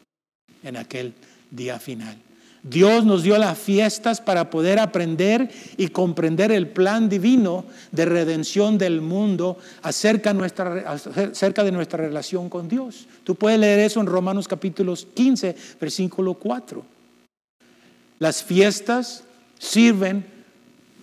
[0.63, 1.13] en aquel
[1.49, 2.17] día final.
[2.63, 8.77] Dios nos dio las fiestas para poder aprender y comprender el plan divino de redención
[8.77, 13.07] del mundo acerca, acerca de nuestra relación con Dios.
[13.23, 16.85] Tú puedes leer eso en Romanos capítulo 15, versículo 4.
[18.19, 19.23] Las fiestas
[19.57, 20.23] sirven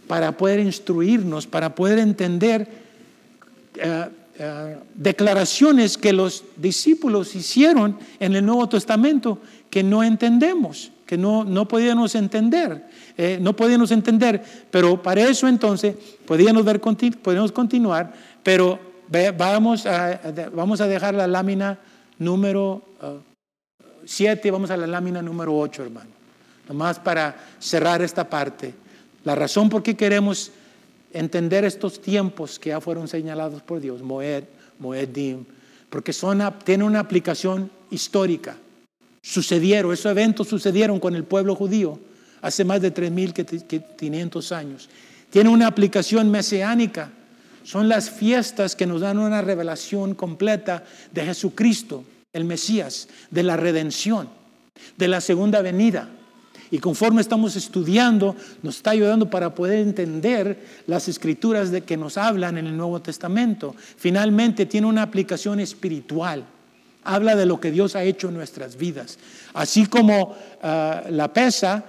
[0.07, 2.69] para poder instruirnos, para poder entender
[3.75, 11.17] eh, eh, declaraciones que los discípulos hicieron en el Nuevo Testamento que no entendemos, que
[11.17, 12.85] no, no podíamos entender,
[13.17, 15.97] eh, no podíamos entender, pero para eso entonces
[16.27, 18.79] podíamos, ver, podíamos continuar, pero
[19.39, 20.21] vamos a,
[20.53, 21.79] vamos a dejar la lámina
[22.19, 22.83] número
[24.05, 26.11] 7, uh, vamos a la lámina número 8, hermano,
[26.69, 28.75] nomás para cerrar esta parte.
[29.25, 30.53] La razón por qué queremos
[31.15, 34.45] entender estos tiempos que ya fueron señalados por Dios, Moed,
[34.79, 35.47] Moedim,
[35.89, 38.57] porque son, tienen una aplicación histórica.
[39.29, 41.99] Sucedieron, esos eventos sucedieron con el pueblo judío
[42.41, 44.89] hace más de 3.500 años.
[45.29, 47.12] Tiene una aplicación mesiánica.
[47.62, 53.59] Son las fiestas que nos dan una revelación completa de Jesucristo, el Mesías, de la
[53.59, 54.31] redención,
[54.97, 56.09] de la segunda venida.
[56.70, 62.16] Y conforme estamos estudiando, nos está ayudando para poder entender las escrituras de que nos
[62.16, 63.76] hablan en el Nuevo Testamento.
[63.76, 66.47] Finalmente tiene una aplicación espiritual.
[67.11, 69.19] Habla de lo que Dios ha hecho en nuestras vidas.
[69.55, 71.85] Así como ah, la pesa,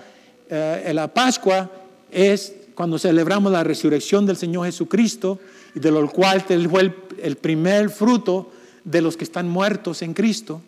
[0.49, 1.69] uh, la Pascua
[2.09, 5.37] es cuando celebramos la resurrección del Señor Jesucristo,
[5.73, 8.49] de lo cual fue el primer fruto
[8.85, 10.61] de los que están muertos en Cristo.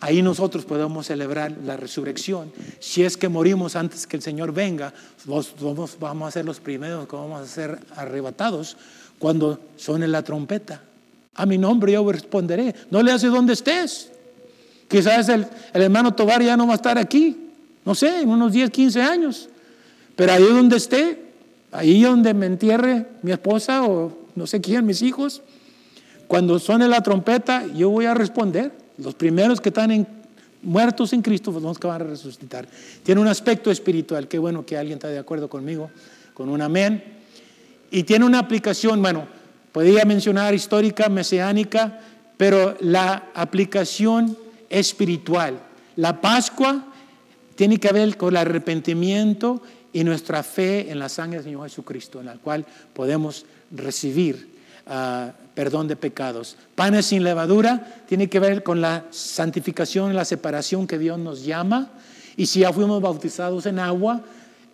[0.00, 2.52] Ahí nosotros podemos celebrar la resurrección.
[2.80, 4.92] Si es que morimos antes que el Señor venga,
[5.24, 8.76] vamos a ser los primeros que vamos a ser arrebatados
[9.20, 10.82] cuando suene la trompeta.
[11.36, 12.74] A mi nombre yo responderé.
[12.90, 14.10] No le hace donde estés.
[14.88, 17.36] Quizás el, hermano Tobar ya no va a estar aquí.
[17.84, 19.48] No sé, en unos 10, 15 años.
[20.16, 21.22] Pero ahí donde esté,
[21.72, 25.42] ahí donde me entierre mi esposa o no sé quién, mis hijos,
[26.26, 28.72] cuando suene la trompeta, yo voy a responder.
[28.98, 30.06] Los primeros que están
[30.62, 32.66] muertos en Cristo, pues los que van a resucitar.
[33.02, 35.90] Tiene un aspecto espiritual, qué bueno que alguien está de acuerdo conmigo,
[36.34, 37.04] con un amén.
[37.90, 39.26] Y tiene una aplicación, bueno,
[39.76, 42.00] podría mencionar histórica, mesiánica,
[42.38, 44.34] pero la aplicación
[44.70, 45.60] espiritual.
[45.96, 46.82] La Pascua
[47.56, 49.60] tiene que ver con el arrepentimiento
[49.92, 52.64] y nuestra fe en la sangre del Señor Jesucristo, en la cual
[52.94, 54.48] podemos recibir
[54.86, 56.56] ah, perdón de pecados.
[56.74, 61.90] Panes sin levadura tiene que ver con la santificación la separación que Dios nos llama.
[62.38, 64.22] Y si ya fuimos bautizados en agua,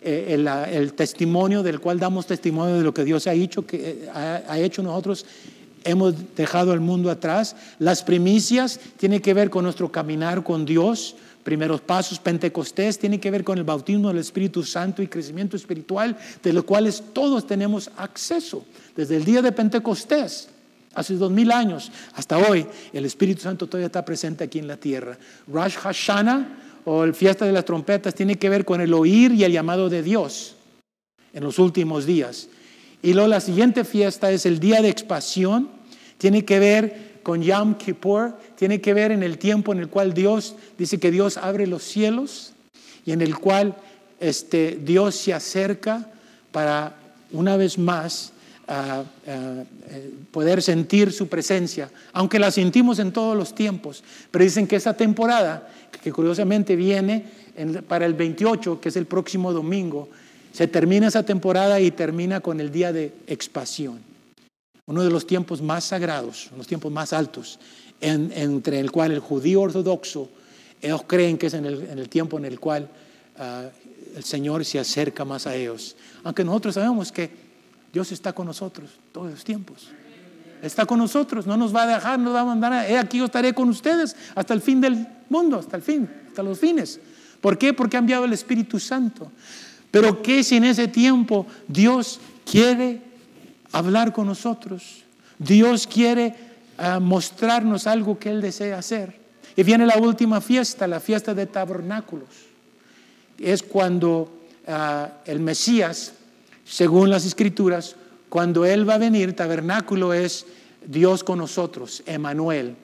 [0.05, 0.33] eh,
[0.71, 4.59] el, testimonio del cual damos testimonio de lo que Dios ha hecho, que eh, ha,
[4.59, 5.25] hecho nosotros,
[5.83, 7.55] hemos dejado el mundo atrás.
[7.79, 11.15] Las primicias tienen que ver con nuestro caminar con Dios.
[11.43, 16.17] Primeros pasos, Pentecostés, tiene que ver con el bautismo del Espíritu Santo y crecimiento espiritual,
[16.41, 18.65] de los cuales todos tenemos acceso.
[18.95, 20.49] Desde el día de Pentecostés,
[20.93, 24.77] hace dos mil años, hasta hoy, el Espíritu Santo todavía está presente aquí en la
[24.77, 25.17] tierra.
[25.47, 29.43] Rosh Hashanah o el fiesta de las trompetas tiene que ver con el oír y
[29.43, 30.55] el llamado de Dios
[31.33, 32.49] en los últimos días.
[33.01, 35.69] Y luego la siguiente fiesta es el día de expiación,
[36.17, 40.13] tiene que ver con Yom Kippur, tiene que ver en el tiempo en el cual
[40.13, 42.53] Dios dice que Dios abre los cielos
[43.05, 43.75] y en el cual
[44.19, 46.09] este, Dios se acerca
[46.51, 46.95] para
[47.31, 48.32] una vez más
[48.65, 49.65] eh,
[50.31, 54.03] poder sentir su presencia, aunque la sentimos en todos los tiempos.
[54.31, 55.69] Pero dicen que esa temporada,
[56.01, 57.25] que curiosamente viene
[57.87, 60.07] para el 28, que es el próximo domingo,
[60.53, 63.99] se termina esa temporada y termina con el día de expiación.
[64.85, 67.59] Uno de los tiempos más sagrados, los tiempos más altos,
[67.99, 70.29] entre el cual el judío ortodoxo,
[70.81, 72.89] ellos creen que es en el, tiempo en el cual
[73.37, 73.69] ah,
[74.15, 75.95] el Señor se acerca más a ellos.
[76.23, 77.42] Aunque nosotros sabemos que
[77.93, 79.89] Dios está con nosotros todos los tiempos.
[80.63, 82.73] Está con nosotros, no nos va a dejar, no nos va a mandar.
[82.73, 86.41] A, aquí yo estaré con ustedes hasta el fin del mundo, hasta el fin, hasta
[86.41, 86.99] los fines.
[87.39, 87.73] ¿Por qué?
[87.73, 89.31] Porque ha enviado el Espíritu Santo.
[89.91, 92.19] Pero ¿qué si en ese tiempo Dios
[92.49, 93.01] quiere
[93.71, 95.03] hablar con nosotros?
[95.37, 96.33] Dios quiere
[96.77, 99.19] ah, mostrarnos algo que Él desea hacer.
[99.55, 102.29] Y viene la última fiesta, la fiesta de tabernáculos.
[103.37, 106.13] Es cuando ah, el Mesías
[106.65, 107.95] según las escrituras,
[108.29, 110.45] cuando Él va a venir, tabernáculo es
[110.85, 112.75] Dios con nosotros, Emanuel,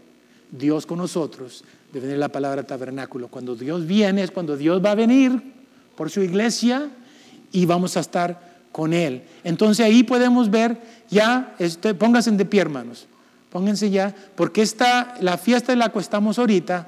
[0.51, 3.29] Dios con nosotros, de venir la palabra tabernáculo.
[3.29, 5.41] Cuando Dios viene es cuando Dios va a venir
[5.95, 6.89] por su iglesia
[7.51, 8.39] y vamos a estar
[8.71, 9.23] con Él.
[9.43, 10.77] Entonces ahí podemos ver
[11.09, 13.07] ya, este, pónganse de pie hermanos,
[13.49, 16.87] pónganse ya, porque esta, la fiesta en la que estamos ahorita,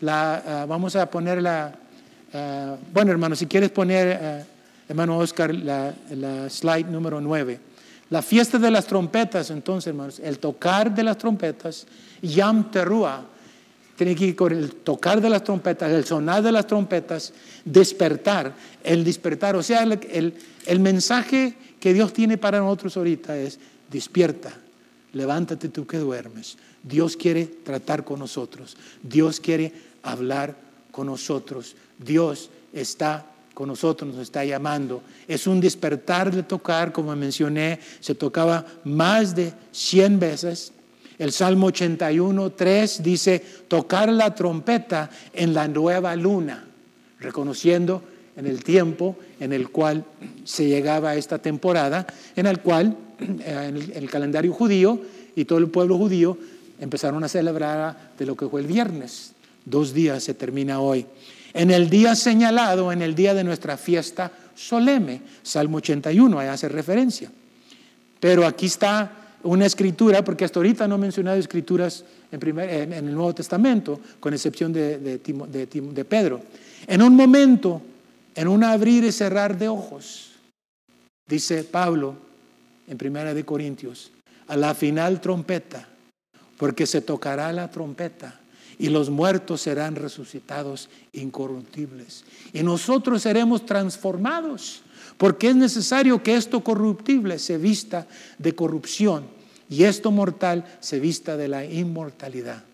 [0.00, 1.74] la, ah, vamos a poner la,
[2.32, 4.20] ah, bueno hermanos, si quieres poner...
[4.22, 4.55] Ah,
[4.88, 5.94] hermano Oscar, la,
[6.48, 7.60] slide número 9.
[8.10, 11.86] La fiesta de las trompetas, entonces, hermanos, el tocar de las trompetas,
[12.22, 13.24] Yam Terúa,
[13.96, 17.32] tiene que ir con el tocar de las trompetas, el sonar de las trompetas,
[17.64, 19.56] despertar, el despertar.
[19.56, 20.34] O sea, el,
[20.66, 23.58] el mensaje que Dios tiene para nosotros ahorita es,
[23.90, 24.52] despierta,
[25.12, 26.58] levántate tú que duermes.
[26.82, 29.72] Dios quiere tratar con nosotros, Dios quiere
[30.02, 30.56] hablar
[30.92, 33.26] con nosotros, Dios está
[33.56, 35.00] con nosotros, nos está llamando.
[35.26, 40.72] Es un despertar de tocar, como mencioné, se tocaba más de 100 veces.
[41.18, 46.66] El Salmo 81, 3 dice, tocar la trompeta en la nueva luna,
[47.18, 48.02] reconociendo
[48.36, 50.04] en el tiempo en el cual
[50.44, 55.00] se llegaba a esta temporada, en el cual eh, en el, calendario judío
[55.34, 56.36] y todo el pueblo judío
[56.78, 59.32] empezaron a celebrar de lo que fue el viernes.
[59.64, 61.06] Dos días se termina hoy
[61.56, 65.22] en el día señalado, en el día de nuestra fiesta solemne.
[65.42, 67.30] Salmo 81, ahí hace referencia.
[68.20, 69.10] Pero aquí está
[69.42, 74.72] una escritura, porque hasta ahorita no he mencionado escrituras en, el Nuevo Testamento, con excepción
[74.72, 76.42] de, de, Pedro.
[76.86, 77.80] En un momento,
[78.34, 80.32] en un abrir y cerrar de ojos,
[81.26, 82.16] dice Pablo
[82.86, 84.12] en Primera de Corintios,
[84.48, 85.88] a la final trompeta,
[86.58, 88.40] porque se tocará la trompeta
[88.78, 92.24] y los muertos serán resucitados incorruptibles.
[92.52, 94.82] Y nosotros seremos transformados,
[95.16, 98.06] porque es necesario que esto corruptible se vista
[98.38, 99.24] de corrupción
[99.68, 102.64] y esto mortal se vista de la inmortalidad.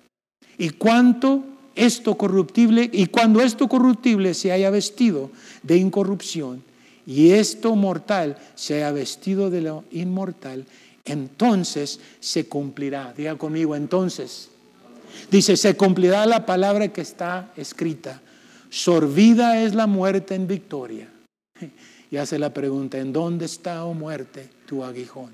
[0.59, 1.45] Y cuanto
[1.75, 5.31] esto corruptible, y cuando esto corruptible se haya vestido
[5.63, 6.63] de incorrupción
[7.07, 10.67] y esto mortal se haya vestido de lo inmortal,
[11.05, 13.13] entonces se cumplirá.
[13.17, 14.52] Diga conmigo, entonces
[15.31, 18.21] Dice, se cumplirá la palabra que está escrita.
[18.71, 21.09] Sorbida es la muerte en victoria.
[22.11, 25.31] Y hace la pregunta, ¿en dónde está, oh muerte, tu aguijón?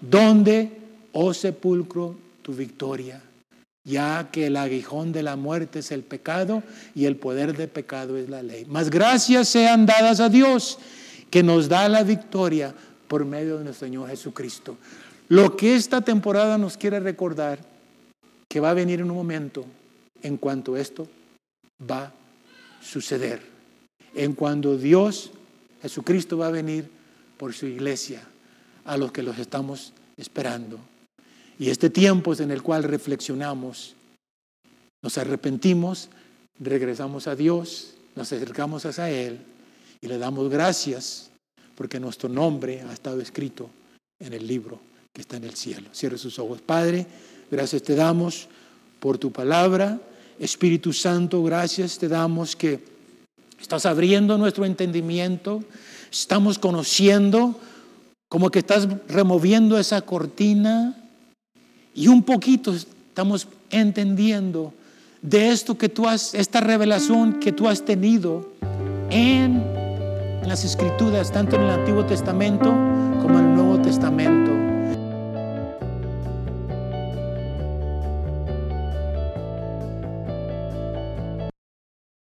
[0.00, 0.72] ¿Dónde,
[1.12, 3.22] oh sepulcro, tu victoria?
[3.84, 6.62] ya que el aguijón de la muerte es el pecado
[6.94, 8.64] y el poder del pecado es la ley.
[8.68, 10.78] Mas gracias sean dadas a Dios
[11.30, 12.74] que nos da la victoria
[13.08, 14.76] por medio de nuestro Señor Jesucristo.
[15.28, 17.58] Lo que esta temporada nos quiere recordar,
[18.52, 19.64] que va a venir en un momento
[20.22, 21.08] en cuanto esto
[21.90, 22.12] va a
[22.82, 23.40] suceder,
[24.14, 25.30] en cuando Dios,
[25.80, 26.86] Jesucristo va a venir
[27.38, 28.22] por su iglesia,
[28.84, 30.78] a los que los estamos esperando.
[31.58, 33.94] Y este tiempo es en el cual reflexionamos,
[35.02, 36.10] nos arrepentimos,
[36.60, 39.38] regresamos a Dios, nos acercamos hacia Él
[40.02, 41.30] y le damos gracias
[41.74, 43.70] porque nuestro nombre ha estado escrito
[44.20, 44.78] en el libro
[45.10, 45.88] que está en el cielo.
[45.94, 46.60] Cierre sus ojos.
[46.60, 47.06] Padre,
[47.52, 48.48] gracias te damos
[48.98, 50.00] por tu palabra.
[50.38, 52.80] Espíritu Santo, gracias te damos que
[53.60, 55.62] estás abriendo nuestro entendimiento,
[56.10, 57.60] estamos conociendo,
[58.28, 60.96] como que estás removiendo esa cortina
[61.94, 64.72] y un poquito estamos entendiendo
[65.20, 68.50] de esto que tú has, esta revelación que tú has tenido
[69.10, 69.62] en
[70.46, 72.70] las escrituras, tanto en el Antiguo Testamento
[73.20, 74.51] como en el Nuevo Testamento.